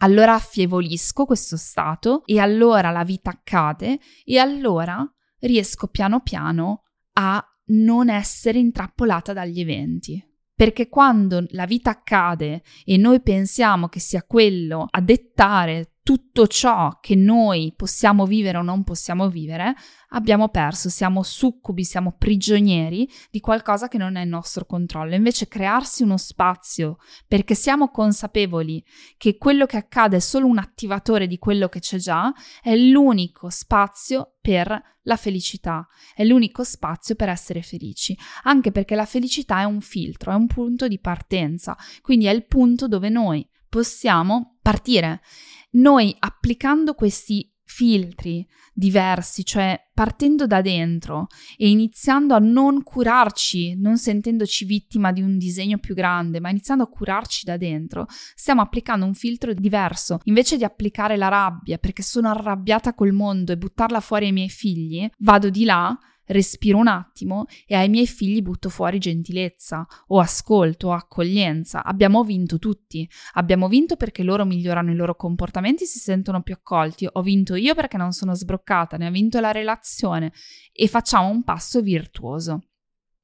Allora 0.00 0.34
affievolisco 0.34 1.24
questo 1.24 1.56
stato 1.56 2.22
e 2.26 2.38
allora 2.38 2.90
la 2.90 3.02
vita 3.02 3.30
accade 3.30 3.98
e 4.24 4.38
allora 4.38 5.04
riesco 5.40 5.88
piano 5.88 6.20
piano 6.20 6.84
a 7.14 7.44
non 7.70 8.08
essere 8.08 8.58
intrappolata 8.58 9.32
dagli 9.32 9.58
eventi. 9.58 10.24
Perché 10.58 10.88
quando 10.88 11.46
la 11.50 11.66
vita 11.66 11.90
accade 11.90 12.62
e 12.84 12.96
noi 12.96 13.20
pensiamo 13.20 13.86
che 13.86 14.00
sia 14.00 14.24
quello 14.26 14.88
a 14.90 15.00
dettare 15.00 15.97
tutto 16.08 16.46
ciò 16.46 17.00
che 17.02 17.14
noi 17.14 17.74
possiamo 17.76 18.24
vivere 18.24 18.56
o 18.56 18.62
non 18.62 18.82
possiamo 18.82 19.28
vivere, 19.28 19.74
abbiamo 20.12 20.48
perso, 20.48 20.88
siamo 20.88 21.22
succubi, 21.22 21.84
siamo 21.84 22.14
prigionieri 22.16 23.06
di 23.30 23.40
qualcosa 23.40 23.88
che 23.88 23.98
non 23.98 24.16
è 24.16 24.22
il 24.22 24.28
nostro 24.30 24.64
controllo. 24.64 25.14
Invece 25.14 25.48
crearsi 25.48 26.02
uno 26.02 26.16
spazio 26.16 26.96
perché 27.26 27.54
siamo 27.54 27.90
consapevoli 27.90 28.82
che 29.18 29.36
quello 29.36 29.66
che 29.66 29.76
accade 29.76 30.16
è 30.16 30.20
solo 30.20 30.46
un 30.46 30.56
attivatore 30.56 31.26
di 31.26 31.36
quello 31.36 31.68
che 31.68 31.80
c'è 31.80 31.98
già, 31.98 32.32
è 32.62 32.74
l'unico 32.74 33.50
spazio 33.50 34.36
per 34.40 34.82
la 35.02 35.16
felicità, 35.16 35.86
è 36.14 36.24
l'unico 36.24 36.64
spazio 36.64 37.16
per 37.16 37.28
essere 37.28 37.60
felici, 37.60 38.16
anche 38.44 38.72
perché 38.72 38.94
la 38.94 39.04
felicità 39.04 39.60
è 39.60 39.64
un 39.64 39.82
filtro, 39.82 40.32
è 40.32 40.36
un 40.36 40.46
punto 40.46 40.88
di 40.88 40.98
partenza, 41.00 41.76
quindi 42.00 42.24
è 42.24 42.30
il 42.30 42.46
punto 42.46 42.88
dove 42.88 43.10
noi 43.10 43.46
possiamo 43.68 44.56
partire 44.62 45.20
noi 45.70 46.14
applicando 46.18 46.94
questi 46.94 47.52
filtri 47.68 48.46
diversi, 48.72 49.44
cioè 49.44 49.78
partendo 49.92 50.46
da 50.46 50.62
dentro 50.62 51.26
e 51.56 51.68
iniziando 51.68 52.34
a 52.34 52.38
non 52.38 52.82
curarci, 52.82 53.78
non 53.78 53.98
sentendoci 53.98 54.64
vittima 54.64 55.12
di 55.12 55.20
un 55.20 55.36
disegno 55.36 55.78
più 55.78 55.94
grande, 55.94 56.40
ma 56.40 56.48
iniziando 56.48 56.84
a 56.84 56.88
curarci 56.88 57.44
da 57.44 57.56
dentro, 57.56 58.06
stiamo 58.08 58.62
applicando 58.62 59.04
un 59.04 59.14
filtro 59.14 59.52
diverso. 59.52 60.20
Invece 60.24 60.56
di 60.56 60.64
applicare 60.64 61.16
la 61.16 61.28
rabbia 61.28 61.78
perché 61.78 62.02
sono 62.02 62.30
arrabbiata 62.30 62.94
col 62.94 63.12
mondo 63.12 63.52
e 63.52 63.58
buttarla 63.58 64.00
fuori 64.00 64.26
ai 64.26 64.32
miei 64.32 64.48
figli, 64.48 65.08
vado 65.18 65.50
di 65.50 65.64
là 65.64 65.96
respiro 66.28 66.78
un 66.78 66.86
attimo 66.86 67.46
e 67.66 67.74
ai 67.74 67.88
miei 67.88 68.06
figli 68.06 68.40
butto 68.40 68.68
fuori 68.68 68.98
gentilezza 68.98 69.86
o 70.08 70.20
ascolto 70.20 70.88
o 70.88 70.92
accoglienza. 70.92 71.84
Abbiamo 71.84 72.24
vinto 72.24 72.58
tutti. 72.58 73.08
Abbiamo 73.34 73.68
vinto 73.68 73.96
perché 73.96 74.22
loro 74.22 74.44
migliorano 74.44 74.90
i 74.90 74.94
loro 74.94 75.14
comportamenti, 75.14 75.84
si 75.84 75.98
sentono 75.98 76.42
più 76.42 76.54
accolti. 76.54 77.08
Ho 77.10 77.22
vinto 77.22 77.54
io 77.54 77.74
perché 77.74 77.96
non 77.96 78.12
sono 78.12 78.34
sbroccata, 78.34 78.96
ne 78.96 79.06
ha 79.06 79.10
vinto 79.10 79.40
la 79.40 79.52
relazione 79.52 80.32
e 80.72 80.88
facciamo 80.88 81.28
un 81.28 81.42
passo 81.44 81.80
virtuoso. 81.80 82.62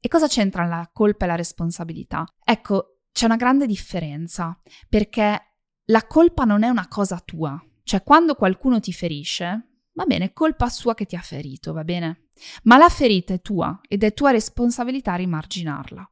E 0.01 0.09
cosa 0.09 0.27
c'entra 0.27 0.67
la 0.67 0.91
colpa 0.93 1.25
e 1.25 1.29
la 1.29 1.35
responsabilità? 1.35 2.27
Ecco, 2.45 2.99
c'è 3.11 3.25
una 3.25 3.37
grande 3.37 3.67
differenza 3.67 4.61
perché 4.89 5.41
la 5.87 6.07
colpa 6.07 6.45
non 6.45 6.63
è 6.63 6.69
una 6.69 6.89
cosa 6.89 7.21
tua. 7.25 7.59
Cioè, 7.83 8.03
quando 8.03 8.35
qualcuno 8.35 8.81
ti 8.81 8.93
ferisce, 8.93 9.74
va 9.95 10.05
bene, 10.05 10.33
colpa 10.33 10.69
sua 10.69 10.95
che 10.95 11.07
ti 11.07 11.17
ha 11.17 11.21
ferito, 11.21 11.73
va 11.73 11.85
bene? 11.85 12.29
Ma 12.65 12.77
la 12.77 12.89
ferita 12.89 13.33
è 13.33 13.41
tua 13.41 13.81
ed 13.89 14.03
è 14.05 14.13
tua 14.13 14.31
responsabilità 14.31 15.15
rimarginarla. 15.15 16.09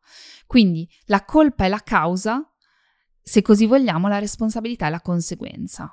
Quindi 0.47 0.89
la 1.07 1.25
colpa 1.25 1.65
è 1.65 1.69
la 1.69 1.83
causa, 1.83 2.47
se 3.23 3.43
così 3.43 3.67
vogliamo, 3.67 4.09
la 4.09 4.19
responsabilità 4.19 4.87
è 4.87 4.91
la 4.91 5.01
conseguenza. 5.01 5.93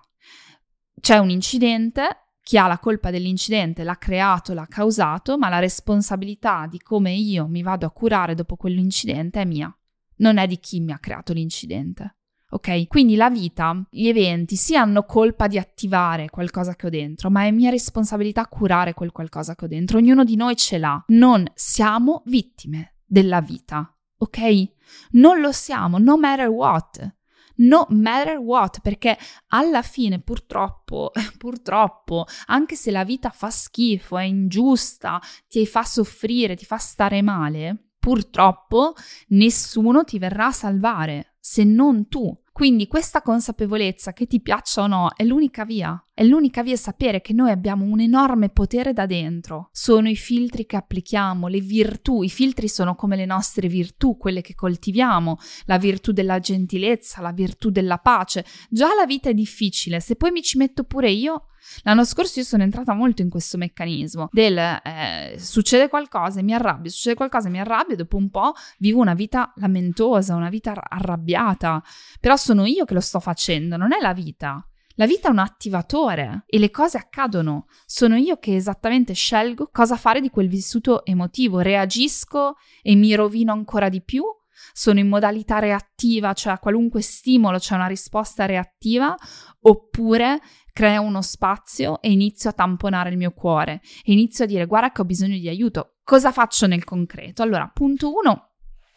C'è 0.99 1.17
un 1.17 1.29
incidente, 1.29 2.33
chi 2.41 2.57
ha 2.57 2.67
la 2.67 2.79
colpa 2.79 3.11
dell'incidente 3.11 3.83
l'ha 3.83 3.97
creato, 3.97 4.53
l'ha 4.53 4.67
causato, 4.67 5.37
ma 5.37 5.49
la 5.49 5.59
responsabilità 5.59 6.67
di 6.67 6.79
come 6.79 7.13
io 7.13 7.47
mi 7.47 7.61
vado 7.61 7.85
a 7.85 7.91
curare 7.91 8.35
dopo 8.35 8.55
quell'incidente 8.55 9.41
è 9.41 9.45
mia, 9.45 9.73
non 10.17 10.37
è 10.37 10.47
di 10.47 10.59
chi 10.59 10.79
mi 10.79 10.91
ha 10.91 10.99
creato 10.99 11.33
l'incidente. 11.33 12.18
Ok? 12.51 12.87
Quindi 12.87 13.15
la 13.15 13.29
vita, 13.29 13.85
gli 13.89 14.07
eventi, 14.07 14.55
sì 14.55 14.75
hanno 14.75 15.03
colpa 15.03 15.47
di 15.47 15.59
attivare 15.59 16.29
qualcosa 16.29 16.75
che 16.75 16.87
ho 16.87 16.89
dentro, 16.89 17.29
ma 17.29 17.45
è 17.45 17.51
mia 17.51 17.69
responsabilità 17.69 18.47
curare 18.47 18.93
quel 18.93 19.11
qualcosa 19.11 19.55
che 19.55 19.65
ho 19.65 19.67
dentro. 19.67 19.97
Ognuno 19.97 20.23
di 20.23 20.35
noi 20.35 20.55
ce 20.55 20.79
l'ha. 20.79 21.03
Non 21.07 21.45
siamo 21.53 22.23
vittime 22.25 22.95
della 23.05 23.41
vita, 23.41 23.95
ok? 24.17 24.67
Non 25.11 25.39
lo 25.39 25.51
siamo, 25.51 25.99
no 25.99 26.17
matter 26.17 26.47
what. 26.47 27.17
No 27.61 27.85
matter 27.89 28.37
what, 28.37 28.79
perché 28.79 29.17
alla 29.47 29.81
fine 29.81 30.21
purtroppo, 30.21 31.11
purtroppo, 31.37 32.25
anche 32.45 32.75
se 32.75 32.89
la 32.89 33.03
vita 33.03 33.31
fa 33.31 33.49
schifo, 33.49 34.17
è 34.17 34.23
ingiusta, 34.23 35.21
ti 35.47 35.67
fa 35.67 35.83
soffrire, 35.83 36.55
ti 36.55 36.63
fa 36.63 36.77
stare 36.77 37.21
male, 37.21 37.89
purtroppo 37.99 38.93
nessuno 39.29 40.05
ti 40.05 40.19
verrà 40.19 40.47
a 40.47 40.51
salvare 40.53 41.28
se 41.39 41.63
non 41.63 42.07
tu. 42.07 42.37
Quindi 42.51 42.87
questa 42.87 43.21
consapevolezza, 43.21 44.13
che 44.13 44.27
ti 44.27 44.41
piaccia 44.41 44.81
o 44.83 44.87
no, 44.87 45.09
è 45.15 45.23
l'unica 45.23 45.63
via. 45.63 46.01
È 46.19 46.25
l'unica 46.25 46.63
via 46.63 46.75
sapere 46.75 47.21
che 47.21 47.31
noi 47.31 47.49
abbiamo 47.49 47.85
un 47.85 48.01
enorme 48.01 48.49
potere 48.49 48.91
da 48.91 49.05
dentro. 49.05 49.69
Sono 49.71 50.09
i 50.09 50.17
filtri 50.17 50.65
che 50.65 50.75
applichiamo, 50.75 51.47
le 51.47 51.61
virtù. 51.61 52.23
I 52.23 52.29
filtri 52.29 52.67
sono 52.67 52.93
come 52.93 53.15
le 53.15 53.25
nostre 53.25 53.69
virtù, 53.69 54.17
quelle 54.17 54.41
che 54.41 54.53
coltiviamo, 54.53 55.37
la 55.63 55.77
virtù 55.77 56.11
della 56.11 56.39
gentilezza, 56.39 57.21
la 57.21 57.31
virtù 57.31 57.69
della 57.69 57.99
pace. 57.99 58.43
Già 58.69 58.93
la 58.95 59.05
vita 59.05 59.29
è 59.29 59.33
difficile, 59.33 60.01
se 60.01 60.17
poi 60.17 60.31
mi 60.31 60.41
ci 60.41 60.57
metto 60.57 60.83
pure 60.83 61.09
io, 61.09 61.45
L'anno 61.83 62.05
scorso 62.05 62.39
io 62.39 62.45
sono 62.45 62.63
entrata 62.63 62.93
molto 62.93 63.21
in 63.21 63.29
questo 63.29 63.57
meccanismo 63.57 64.29
del 64.31 64.57
eh, 64.57 65.35
succede 65.37 65.89
qualcosa 65.89 66.39
e 66.39 66.43
mi 66.43 66.53
arrabbio, 66.53 66.89
succede 66.89 67.15
qualcosa 67.15 67.49
e 67.49 67.51
mi 67.51 67.59
arrabbio 67.59 67.97
dopo 67.97 68.15
un 68.15 68.29
po' 68.29 68.53
vivo 68.77 69.01
una 69.01 69.13
vita 69.13 69.51
lamentosa, 69.57 70.35
una 70.35 70.49
vita 70.49 70.73
arrabbiata, 70.73 71.83
però 72.19 72.37
sono 72.37 72.65
io 72.65 72.85
che 72.85 72.93
lo 72.93 73.01
sto 73.01 73.19
facendo, 73.19 73.75
non 73.75 73.91
è 73.91 73.99
la 73.99 74.13
vita. 74.13 74.68
La 74.99 75.05
vita 75.05 75.29
è 75.29 75.31
un 75.31 75.37
attivatore 75.37 76.43
e 76.45 76.59
le 76.59 76.71
cose 76.71 76.97
accadono. 76.97 77.67
Sono 77.85 78.17
io 78.17 78.35
che 78.35 78.53
esattamente 78.53 79.13
scelgo 79.13 79.69
cosa 79.71 79.95
fare 79.95 80.19
di 80.19 80.29
quel 80.29 80.49
vissuto 80.49 81.05
emotivo. 81.05 81.59
Reagisco 81.59 82.55
e 82.81 82.95
mi 82.95 83.15
rovino 83.15 83.53
ancora 83.53 83.87
di 83.87 84.03
più 84.03 84.25
sono 84.73 84.99
in 84.99 85.07
modalità 85.07 85.59
reattiva, 85.59 86.33
cioè 86.33 86.51
a 86.51 86.59
qualunque 86.59 87.01
stimolo 87.01 87.59
c'è 87.59 87.75
una 87.75 87.87
risposta 87.87 88.45
reattiva, 88.45 89.15
oppure 89.61 90.41
creo 90.73 91.01
uno 91.01 91.21
spazio 91.21 92.01
e 92.01 92.11
inizio 92.11 92.49
a 92.49 92.53
tamponare 92.53 93.09
il 93.09 93.17
mio 93.17 93.31
cuore 93.31 93.81
e 94.03 94.11
inizio 94.11 94.43
a 94.43 94.47
dire 94.47 94.65
guarda 94.65 94.91
che 94.91 94.99
ho 94.99 95.05
bisogno 95.05 95.37
di 95.37 95.47
aiuto. 95.47 95.95
Cosa 96.03 96.33
faccio 96.33 96.67
nel 96.67 96.83
concreto? 96.83 97.41
Allora, 97.41 97.71
punto 97.73 98.11
uno, 98.13 98.48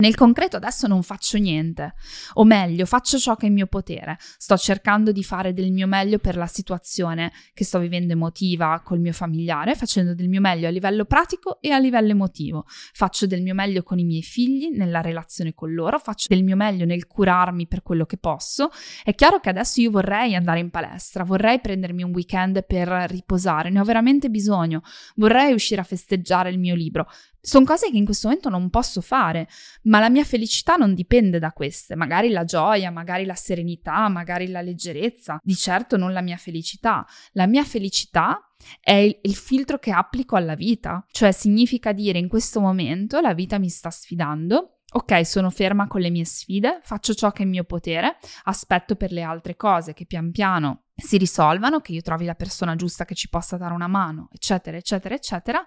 nel 0.02 0.16
concreto 0.16 0.56
adesso 0.56 0.88
non 0.88 1.04
faccio 1.04 1.38
niente, 1.38 1.94
o 2.34 2.44
meglio, 2.44 2.86
faccio 2.86 3.18
ciò 3.18 3.36
che 3.36 3.46
è 3.46 3.48
in 3.48 3.54
mio 3.54 3.68
potere. 3.68 4.16
Sto 4.18 4.56
cercando 4.56 5.12
di 5.12 5.22
fare 5.22 5.52
del 5.52 5.70
mio 5.70 5.86
meglio 5.86 6.18
per 6.18 6.36
la 6.36 6.48
situazione 6.48 7.30
che 7.54 7.64
sto 7.64 7.78
vivendo 7.78 8.12
emotiva 8.12 8.82
col 8.84 8.98
mio 8.98 9.12
familiare, 9.12 9.76
facendo 9.76 10.12
del 10.12 10.28
mio 10.28 10.40
meglio 10.40 10.66
a 10.66 10.70
livello 10.70 11.04
pratico 11.04 11.60
e 11.60 11.70
a 11.70 11.78
livello 11.78 12.10
emotivo. 12.10 12.64
Faccio 12.66 13.26
del 13.26 13.42
mio 13.42 13.54
meglio 13.54 13.84
con 13.84 14.00
i 14.00 14.04
miei 14.04 14.22
figli, 14.22 14.70
nella 14.76 15.00
relazione 15.00 15.54
con 15.54 15.72
loro, 15.72 16.00
faccio 16.00 16.26
del 16.28 16.42
mio 16.42 16.56
meglio 16.56 16.84
nel 16.84 17.06
curarmi 17.06 17.68
per 17.68 17.82
quello 17.82 18.04
che 18.04 18.16
posso. 18.16 18.70
È 19.04 19.14
chiaro 19.14 19.38
che 19.38 19.50
adesso 19.50 19.80
io 19.80 19.92
vorrei 19.92 20.34
andare 20.34 20.58
in 20.58 20.70
palestra, 20.70 21.22
vorrei 21.22 21.60
prendermi 21.60 22.02
un 22.02 22.10
weekend 22.10 22.64
per 22.66 22.88
riposare, 23.08 23.70
ne 23.70 23.78
ho 23.78 23.84
veramente 23.84 24.30
bisogno, 24.30 24.82
vorrei 25.14 25.52
uscire 25.52 25.80
a 25.80 25.84
festeggiare 25.84 26.50
il 26.50 26.58
mio 26.58 26.74
libro, 26.74 27.06
sono 27.44 27.64
cose 27.64 27.90
che 27.90 27.96
in 27.96 28.04
questo 28.04 28.28
momento 28.28 28.48
non 28.48 28.70
posso 28.70 29.00
fare, 29.00 29.48
ma 29.82 29.98
la 29.98 30.08
mia 30.08 30.22
felicità 30.22 30.76
non 30.76 30.94
dipende 30.94 31.40
da 31.40 31.50
queste, 31.50 31.96
magari 31.96 32.28
la 32.28 32.44
gioia, 32.44 32.92
magari 32.92 33.24
la 33.24 33.34
serenità, 33.34 34.08
magari 34.08 34.46
la 34.46 34.62
leggerezza, 34.62 35.40
di 35.42 35.56
certo 35.56 35.96
non 35.96 36.12
la 36.12 36.22
mia 36.22 36.36
felicità. 36.36 37.04
La 37.32 37.48
mia 37.48 37.64
felicità 37.64 38.48
è 38.80 38.92
il, 38.92 39.18
il, 39.22 39.34
filtro 39.34 39.80
che 39.80 39.90
applico 39.90 40.36
alla 40.36 40.54
vita, 40.54 41.04
cioè 41.10 41.32
significa 41.32 41.90
dire 41.90 42.20
in 42.20 42.28
questo 42.28 42.60
momento 42.60 43.18
la 43.18 43.34
vita 43.34 43.58
mi 43.58 43.68
sta 43.68 43.90
sfidando, 43.90 44.82
ok, 44.92 45.26
sono 45.26 45.50
ferma 45.50 45.88
con 45.88 46.00
le 46.00 46.10
mie 46.10 46.24
sfide, 46.24 46.78
faccio 46.82 47.12
ciò 47.12 47.32
che 47.32 47.42
è 47.42 47.44
in 47.44 47.50
mio 47.50 47.64
potere, 47.64 48.18
aspetto 48.44 48.94
per 48.94 49.10
le 49.10 49.22
altre 49.22 49.56
cose 49.56 49.94
che 49.94 50.06
pian 50.06 50.30
piano 50.30 50.84
si 50.94 51.16
risolvano, 51.16 51.80
che 51.80 51.92
io 51.92 52.02
trovi 52.02 52.24
la 52.24 52.34
persona 52.34 52.76
giusta 52.76 53.04
che 53.04 53.14
ci 53.14 53.28
possa 53.28 53.56
dare 53.56 53.74
una 53.74 53.88
mano, 53.88 54.28
eccetera, 54.32 54.76
eccetera, 54.76 55.14
eccetera, 55.14 55.64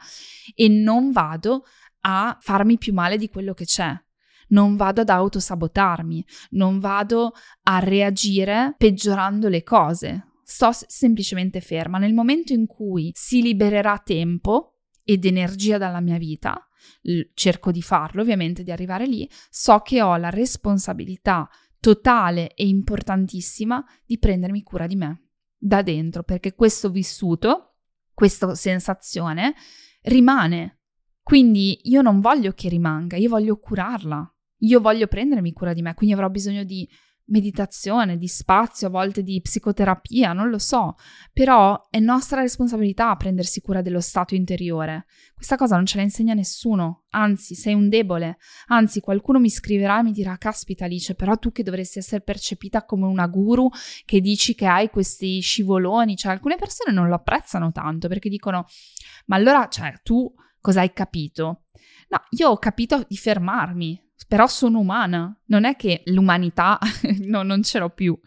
e 0.54 0.68
non 0.68 1.12
vado 1.12 1.66
a 2.02 2.38
farmi 2.40 2.78
più 2.78 2.94
male 2.94 3.18
di 3.18 3.30
quello 3.30 3.54
che 3.54 3.66
c'è. 3.66 3.94
Non 4.50 4.76
vado 4.76 5.02
ad 5.02 5.10
autosabotarmi, 5.10 6.24
non 6.52 6.80
vado 6.80 7.34
a 7.64 7.80
reagire 7.80 8.76
peggiorando 8.78 9.50
le 9.50 9.64
cose. 9.64 10.28
Sto 10.44 10.70
semplicemente 10.72 11.62
ferma. 11.62 11.98
Nel 11.98 12.14
momento 12.14 12.54
in 12.54 12.68
cui 12.68 13.10
si 13.16 13.42
libererà 13.42 13.98
tempo 13.98 14.76
ed 15.04 15.26
energia 15.26 15.80
dalla 15.80 16.00
mia 16.00 16.20
vita, 16.20 16.68
cerco 17.34 17.72
di 17.72 17.82
farlo 17.82 18.22
ovviamente, 18.22 18.62
di 18.62 18.72
arrivare 18.72 19.08
lì, 19.08 19.28
so 19.50 19.80
che 19.80 20.04
ho 20.04 20.16
la 20.18 20.30
responsabilità 20.30 21.50
totale 21.86 22.56
e 22.56 22.66
importantissima 22.66 23.86
di 24.08 24.18
prendermi 24.18 24.64
cura 24.64 24.88
di 24.88 24.96
me 24.96 25.28
da 25.56 25.84
dentro, 25.84 26.24
perché 26.24 26.56
questo 26.56 26.90
vissuto, 26.90 27.76
questa 28.12 28.56
sensazione 28.56 29.54
rimane. 30.02 30.80
Quindi 31.22 31.82
io 31.84 32.02
non 32.02 32.22
voglio 32.22 32.54
che 32.54 32.70
rimanga, 32.70 33.18
io 33.18 33.30
voglio 33.30 33.60
curarla. 33.60 34.36
Io 34.60 34.80
voglio 34.80 35.06
prendermi 35.06 35.54
cura 35.54 35.74
di 35.74 35.84
me, 35.84 35.94
quindi 35.94 36.16
avrò 36.16 36.28
bisogno 36.28 36.64
di 36.64 36.90
meditazione, 37.28 38.18
di 38.18 38.28
spazio, 38.28 38.88
a 38.88 38.92
volte 38.92 39.24
di 39.24 39.42
psicoterapia, 39.42 40.34
non 40.34 40.50
lo 40.50 40.60
so, 40.60 40.96
però 41.34 41.88
è 41.90 42.00
nostra 42.00 42.42
responsabilità 42.42 43.16
prendersi 43.16 43.62
cura 43.62 43.82
dello 43.82 44.02
stato 44.02 44.36
interiore. 44.36 45.06
Questa 45.34 45.56
cosa 45.56 45.76
non 45.76 45.86
ce 45.86 45.98
la 45.98 46.04
insegna 46.04 46.34
nessuno, 46.34 47.04
anzi 47.10 47.56
sei 47.56 47.74
un 47.74 47.90
debole, 47.90 48.38
anzi 48.68 49.00
qualcuno 49.00 49.40
mi 49.40 49.50
scriverà 49.50 50.00
e 50.00 50.04
mi 50.04 50.12
dirà 50.12 50.38
caspita 50.38 50.86
Alice, 50.86 51.16
però 51.16 51.38
tu 51.38 51.52
che 51.52 51.64
dovresti 51.64 52.00
essere 52.00 52.22
percepita 52.22 52.86
come 52.86 53.06
una 53.06 53.28
guru 53.28 53.70
che 54.06 54.22
dici 54.22 54.54
che 54.56 54.68
hai 54.68 54.90
questi 54.90 55.40
scivoloni, 55.40 56.16
cioè 56.16 56.32
alcune 56.32 56.58
persone 56.58 56.94
non 56.94 57.08
lo 57.08 57.16
apprezzano 57.16 57.72
tanto 57.72 58.08
perché 58.08 58.30
dicono 58.30 58.66
ma 59.26 59.36
allora, 59.36 59.68
cioè 59.68 59.94
tu 60.04 60.32
cosa 60.60 60.82
hai 60.82 60.94
capito? 60.94 61.64
No, 62.10 62.24
io 62.38 62.50
ho 62.50 62.58
capito 62.58 63.04
di 63.08 63.18
fermarmi, 63.18 64.05
però 64.28 64.48
sono 64.48 64.80
umana, 64.80 65.38
non 65.46 65.66
è 65.66 65.76
che 65.76 66.04
l'umanità 66.06 66.80
no, 67.24 67.44
non 67.44 67.64
ce 67.64 67.80
l'ho 67.80 67.90
più. 67.90 68.18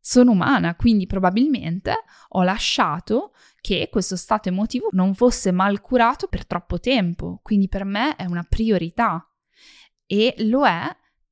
Sono 0.00 0.30
umana, 0.30 0.74
quindi 0.74 1.06
probabilmente 1.06 1.94
ho 2.28 2.42
lasciato 2.42 3.32
che 3.60 3.88
questo 3.90 4.16
stato 4.16 4.48
emotivo 4.48 4.88
non 4.92 5.14
fosse 5.14 5.50
mal 5.50 5.80
curato 5.80 6.28
per 6.28 6.46
troppo 6.46 6.78
tempo, 6.80 7.40
quindi 7.42 7.68
per 7.68 7.84
me 7.84 8.16
è 8.16 8.24
una 8.24 8.46
priorità 8.48 9.28
e 10.06 10.34
lo 10.38 10.66
è 10.66 10.88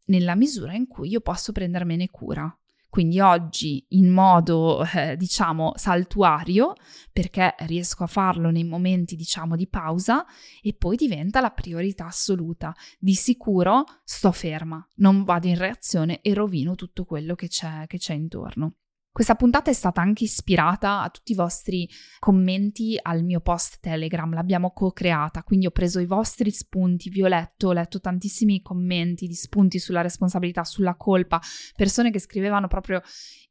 nella 0.06 0.34
misura 0.34 0.74
in 0.74 0.86
cui 0.86 1.08
io 1.08 1.20
posso 1.20 1.52
prendermene 1.52 2.10
cura. 2.10 2.54
Quindi 2.88 3.20
oggi 3.20 3.84
in 3.90 4.10
modo, 4.10 4.82
eh, 4.84 5.16
diciamo, 5.16 5.72
saltuario, 5.76 6.74
perché 7.12 7.54
riesco 7.60 8.04
a 8.04 8.06
farlo 8.06 8.50
nei 8.50 8.64
momenti, 8.64 9.16
diciamo, 9.16 9.56
di 9.56 9.68
pausa 9.68 10.24
e 10.62 10.74
poi 10.74 10.96
diventa 10.96 11.40
la 11.40 11.50
priorità 11.50 12.06
assoluta. 12.06 12.74
Di 12.98 13.14
sicuro 13.14 13.84
sto 14.04 14.32
ferma, 14.32 14.86
non 14.96 15.24
vado 15.24 15.46
in 15.46 15.58
reazione 15.58 16.20
e 16.20 16.32
rovino 16.34 16.74
tutto 16.74 17.04
quello 17.04 17.34
che 17.34 17.48
c'è, 17.48 17.86
che 17.86 17.98
c'è 17.98 18.14
intorno. 18.14 18.76
Questa 19.16 19.34
puntata 19.34 19.70
è 19.70 19.72
stata 19.72 20.02
anche 20.02 20.24
ispirata 20.24 21.00
a 21.00 21.08
tutti 21.08 21.32
i 21.32 21.34
vostri 21.34 21.88
commenti 22.18 22.98
al 23.00 23.24
mio 23.24 23.40
post 23.40 23.78
Telegram, 23.80 24.30
l'abbiamo 24.34 24.72
co-creata, 24.72 25.42
quindi 25.42 25.64
ho 25.64 25.70
preso 25.70 26.00
i 26.00 26.04
vostri 26.04 26.50
spunti, 26.50 27.08
vi 27.08 27.22
ho 27.22 27.26
letto, 27.26 27.68
ho 27.68 27.72
letto 27.72 27.98
tantissimi 27.98 28.60
commenti 28.60 29.26
di 29.26 29.32
spunti 29.32 29.78
sulla 29.78 30.02
responsabilità, 30.02 30.64
sulla 30.64 30.96
colpa, 30.96 31.40
persone 31.74 32.10
che 32.10 32.18
scrivevano 32.18 32.68
proprio 32.68 33.00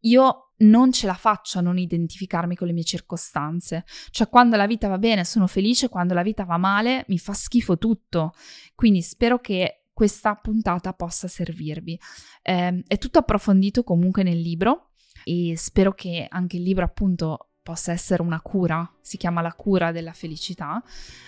io 0.02 0.52
non 0.58 0.92
ce 0.92 1.08
la 1.08 1.16
faccio 1.16 1.58
a 1.58 1.64
non 1.64 1.80
identificarmi 1.80 2.56
con 2.56 2.68
le 2.68 2.74
mie 2.74 2.84
circostanze, 2.84 3.86
cioè 4.12 4.30
quando 4.30 4.58
la 4.58 4.68
vita 4.68 4.88
va 4.88 5.00
bene 5.00 5.26
sono 5.26 5.48
felice, 5.48 5.90
quando 5.90 6.14
la 6.14 6.22
vita 6.22 6.44
va 6.44 6.58
male 6.58 7.06
mi 7.08 7.18
fa 7.18 7.34
schifo 7.34 7.80
tutto, 7.80 8.34
quindi 8.76 9.02
spero 9.02 9.40
che 9.40 9.86
questa 9.92 10.36
puntata 10.36 10.94
possa 10.94 11.28
servirvi. 11.28 12.00
Eh, 12.44 12.84
è 12.86 12.98
tutto 13.00 13.18
approfondito 13.18 13.84
comunque 13.84 14.22
nel 14.22 14.40
libro 14.40 14.85
e 15.26 15.56
spero 15.58 15.94
che 15.94 16.28
anche 16.30 16.58
il 16.58 16.64
libro 16.64 16.86
appunto 16.86 17.50
possa 17.64 17.92
essere 17.92 18.22
una 18.22 18.40
cura, 18.42 18.88
si 19.02 19.18
chiama 19.18 19.42
la 19.42 19.54
cura 19.54 19.92
della 19.92 20.14
felicità, 20.14 20.82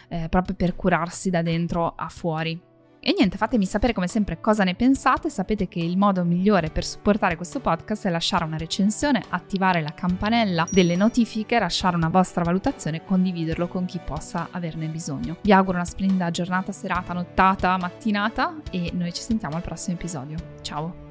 eh, 0.08 0.30
proprio 0.30 0.56
per 0.56 0.76
curarsi 0.76 1.32
da 1.32 1.42
dentro 1.42 1.96
a 1.96 2.08
fuori. 2.10 2.62
E 3.00 3.14
niente, 3.18 3.38
fatemi 3.38 3.66
sapere 3.66 3.94
come 3.94 4.08
sempre 4.08 4.40
cosa 4.40 4.64
ne 4.64 4.76
pensate, 4.76 5.30
sapete 5.30 5.68
che 5.68 5.80
il 5.80 5.98
modo 5.98 6.24
migliore 6.24 6.70
per 6.70 6.86
supportare 6.86 7.38
questo 7.38 7.60
podcast 7.60 8.06
è 8.06 8.10
lasciare 8.12 8.44
una 8.44 8.58
recensione, 8.58 9.24
attivare 9.30 9.82
la 9.82 9.94
campanella 9.94 10.68
delle 10.70 10.96
notifiche, 10.96 11.58
lasciare 11.58 11.96
una 11.96 12.10
vostra 12.10 12.44
valutazione 12.44 12.98
e 12.98 13.06
condividerlo 13.06 13.68
con 13.68 13.86
chi 13.86 14.00
possa 14.04 14.50
averne 14.52 14.90
bisogno. 14.90 15.38
Vi 15.42 15.54
auguro 15.54 15.78
una 15.78 15.86
splendida 15.86 16.30
giornata, 16.30 16.72
serata, 16.72 17.14
nottata, 17.14 17.78
mattinata 17.78 18.62
e 18.70 18.92
noi 18.94 19.12
ci 19.14 19.22
sentiamo 19.22 19.56
al 19.56 19.64
prossimo 19.64 19.96
episodio. 19.96 20.38
Ciao! 20.62 21.07